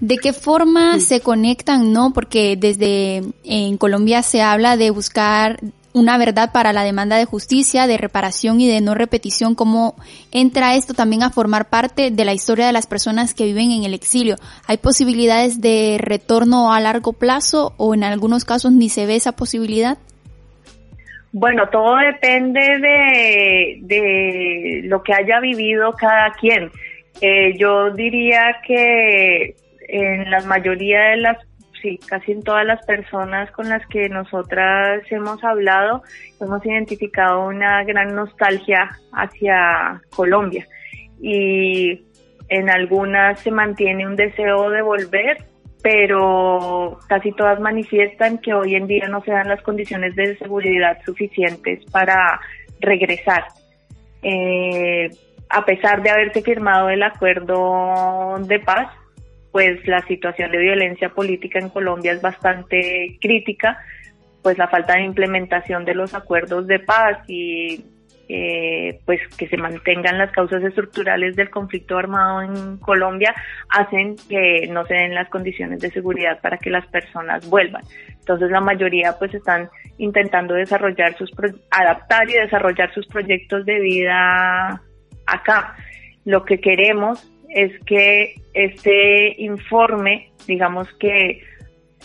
[0.00, 2.12] ¿De qué forma se conectan, no?
[2.12, 5.60] Porque desde en Colombia se habla de buscar
[5.94, 9.54] una verdad para la demanda de justicia, de reparación y de no repetición.
[9.54, 9.94] ¿Cómo
[10.32, 13.84] entra esto también a formar parte de la historia de las personas que viven en
[13.84, 14.34] el exilio?
[14.66, 19.32] ¿Hay posibilidades de retorno a largo plazo o en algunos casos ni se ve esa
[19.32, 19.96] posibilidad?
[21.30, 26.70] Bueno, todo depende de, de lo que haya vivido cada quien.
[27.20, 29.54] Eh, yo diría que
[29.88, 31.38] en la mayoría de las,
[31.80, 36.02] sí, casi en todas las personas con las que nosotras hemos hablado,
[36.40, 40.66] hemos identificado una gran nostalgia hacia Colombia.
[41.20, 42.04] Y
[42.48, 45.44] en algunas se mantiene un deseo de volver,
[45.82, 50.98] pero casi todas manifiestan que hoy en día no se dan las condiciones de seguridad
[51.04, 52.40] suficientes para
[52.80, 53.44] regresar.
[54.22, 55.10] Eh,
[55.50, 58.88] a pesar de haberse firmado el acuerdo de paz,
[59.54, 63.78] pues la situación de violencia política en Colombia es bastante crítica,
[64.42, 67.84] pues la falta de implementación de los acuerdos de paz y
[68.28, 73.32] eh, pues que se mantengan las causas estructurales del conflicto armado en Colombia
[73.68, 77.84] hacen que no se den las condiciones de seguridad para que las personas vuelvan.
[78.08, 81.30] Entonces la mayoría pues están intentando desarrollar sus
[81.70, 84.82] adaptar y desarrollar sus proyectos de vida
[85.26, 85.76] acá.
[86.24, 91.42] Lo que queremos es que este informe, digamos que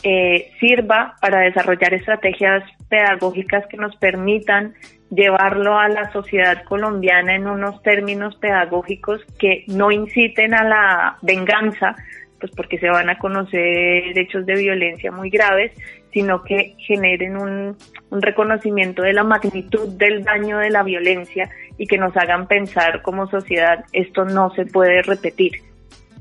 [0.04, 4.76] eh, sirva para desarrollar estrategias pedagógicas que nos permitan
[5.10, 11.95] llevarlo a la sociedad colombiana en unos términos pedagógicos que no inciten a la venganza,
[12.39, 15.72] pues porque se van a conocer hechos de violencia muy graves,
[16.14, 17.76] sino que generen un,
[18.12, 21.50] un, reconocimiento de la magnitud del daño de la violencia
[21.80, 25.54] y que nos hagan pensar como sociedad esto no se puede repetir.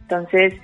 [0.00, 0.54] Entonces,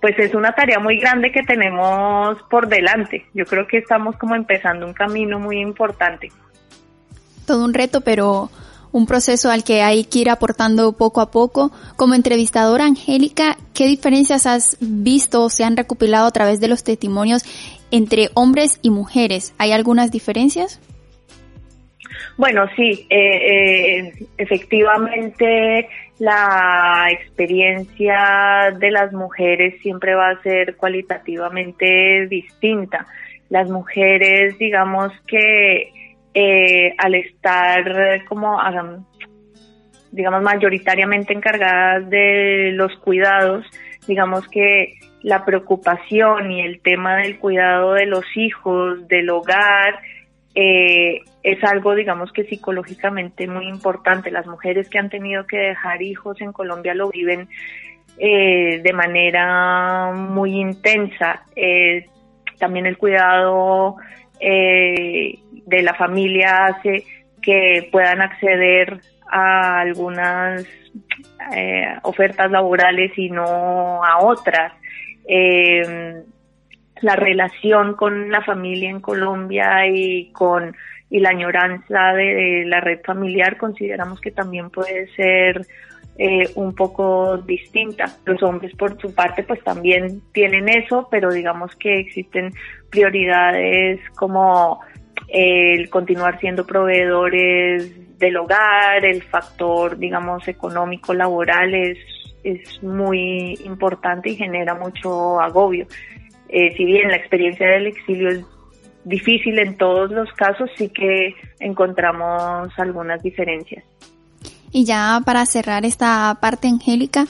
[0.00, 3.26] pues es una tarea muy grande que tenemos por delante.
[3.34, 6.30] Yo creo que estamos como empezando un camino muy importante
[7.48, 8.50] todo un reto, pero
[8.92, 11.72] un proceso al que hay que ir aportando poco a poco.
[11.96, 16.84] Como entrevistadora, Angélica, ¿qué diferencias has visto o se han recopilado a través de los
[16.84, 17.42] testimonios
[17.90, 19.54] entre hombres y mujeres?
[19.56, 20.78] ¿Hay algunas diferencias?
[22.38, 25.88] Bueno, sí, eh, eh, efectivamente
[26.20, 33.08] la experiencia de las mujeres siempre va a ser cualitativamente distinta.
[33.50, 35.90] Las mujeres, digamos que
[36.32, 38.56] eh, al estar como,
[40.12, 43.66] digamos, mayoritariamente encargadas de los cuidados,
[44.06, 49.98] digamos que la preocupación y el tema del cuidado de los hijos, del hogar,
[50.54, 51.22] eh,
[51.52, 54.30] es algo, digamos que psicológicamente muy importante.
[54.30, 57.48] Las mujeres que han tenido que dejar hijos en Colombia lo viven
[58.18, 61.42] eh, de manera muy intensa.
[62.58, 63.96] también el cuidado
[64.40, 67.04] eh, de la familia hace
[67.42, 70.64] que puedan acceder a algunas
[71.54, 74.72] eh, ofertas laborales y no a otras.
[75.26, 76.22] Eh,
[77.00, 80.74] la relación con la familia en Colombia y con
[81.10, 85.66] y la añoranza de, la red familiar consideramos que también puede ser
[86.18, 88.16] eh, un poco distinta.
[88.24, 92.52] Los hombres por su parte pues también tienen eso, pero digamos que existen
[92.90, 94.80] prioridades como
[95.28, 101.98] el continuar siendo proveedores del hogar, el factor, digamos, económico, laboral es,
[102.42, 105.86] es muy importante y genera mucho agobio.
[106.48, 108.44] Eh, si bien la experiencia del exilio es
[109.08, 113.84] difícil en todos los casos, sí que encontramos algunas diferencias.
[114.70, 117.26] Y ya para cerrar esta parte, Angélica,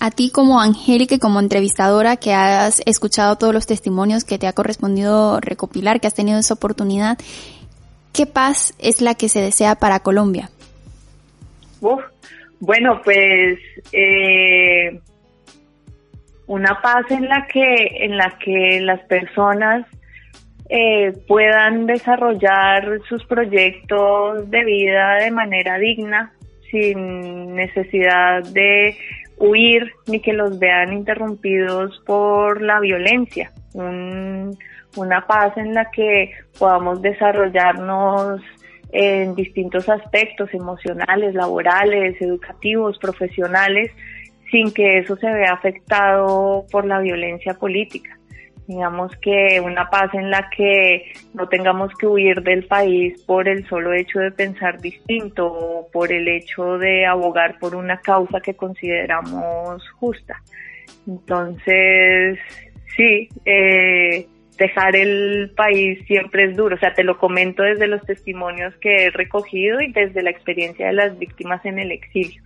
[0.00, 4.46] a ti como Angélica y como entrevistadora que has escuchado todos los testimonios que te
[4.46, 7.18] ha correspondido recopilar, que has tenido esa oportunidad,
[8.12, 10.50] ¿qué paz es la que se desea para Colombia?
[12.60, 13.60] bueno, pues
[13.92, 15.00] eh,
[16.48, 19.86] una paz en la que en la que las personas
[20.70, 26.32] eh, puedan desarrollar sus proyectos de vida de manera digna,
[26.70, 28.94] sin necesidad de
[29.38, 33.50] huir ni que los vean interrumpidos por la violencia.
[33.74, 38.40] una paz en la que podamos desarrollarnos
[38.90, 43.92] en distintos aspectos emocionales, laborales, educativos, profesionales,
[44.50, 48.17] sin que eso se vea afectado por la violencia política
[48.68, 53.66] digamos que una paz en la que no tengamos que huir del país por el
[53.66, 58.54] solo hecho de pensar distinto o por el hecho de abogar por una causa que
[58.54, 60.42] consideramos justa.
[61.06, 62.38] Entonces,
[62.94, 64.26] sí, eh,
[64.58, 66.76] dejar el país siempre es duro.
[66.76, 70.88] O sea, te lo comento desde los testimonios que he recogido y desde la experiencia
[70.88, 72.42] de las víctimas en el exilio.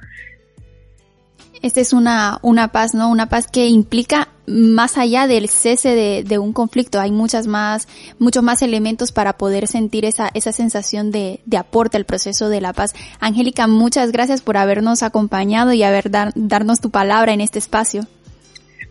[1.62, 3.10] Esta es una, una paz, ¿no?
[3.10, 7.86] Una paz que implica más allá del cese de, de, un conflicto, hay muchas más,
[8.18, 12.60] muchos más elementos para poder sentir esa, esa sensación de, de aporte al proceso de
[12.60, 12.94] la paz.
[13.20, 18.06] Angélica, muchas gracias por habernos acompañado y haber dar, darnos tu palabra en este espacio.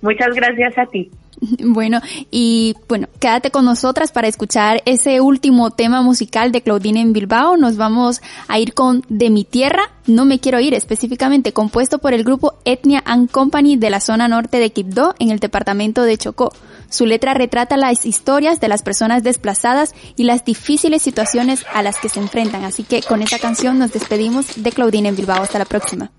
[0.01, 1.11] Muchas gracias a ti.
[1.63, 7.13] Bueno, y bueno, quédate con nosotras para escuchar ese último tema musical de Claudine en
[7.13, 7.57] Bilbao.
[7.57, 12.13] Nos vamos a ir con De mi tierra, no me quiero ir, específicamente compuesto por
[12.13, 16.17] el grupo Etnia and Company de la zona norte de Quibdó, en el departamento de
[16.17, 16.53] Chocó.
[16.89, 21.97] Su letra retrata las historias de las personas desplazadas y las difíciles situaciones a las
[21.97, 22.65] que se enfrentan.
[22.65, 25.41] Así que con esta canción nos despedimos de Claudine en Bilbao.
[25.41, 26.11] Hasta la próxima.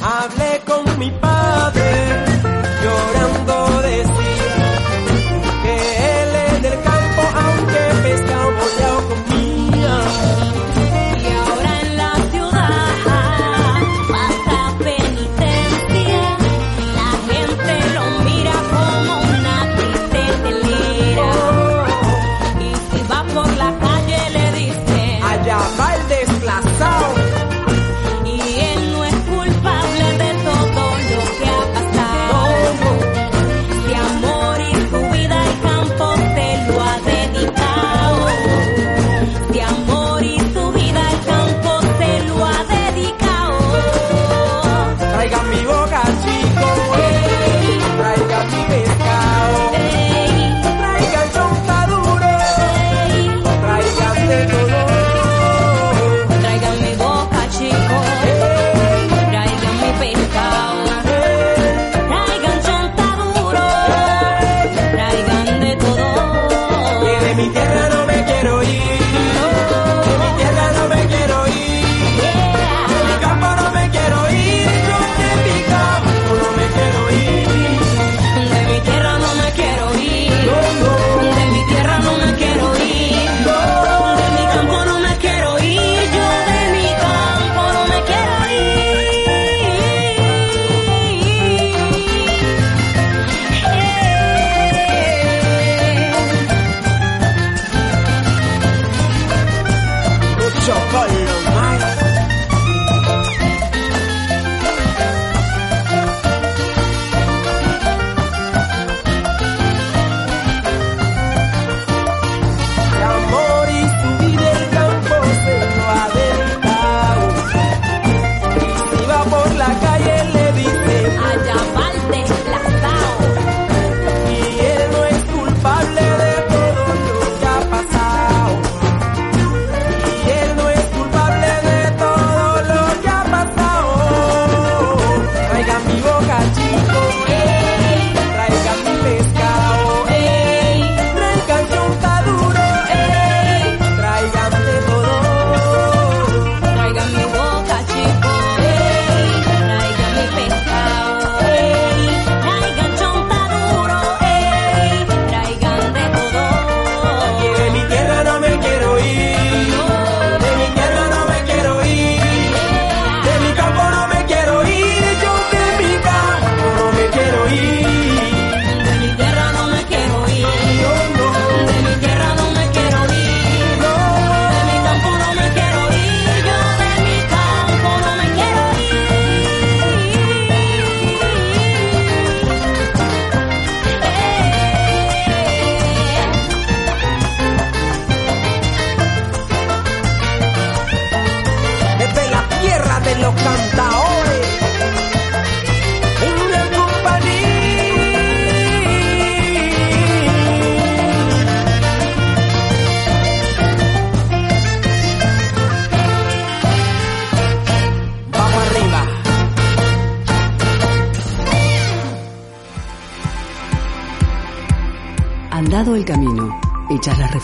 [0.00, 2.31] Hablé con mi padre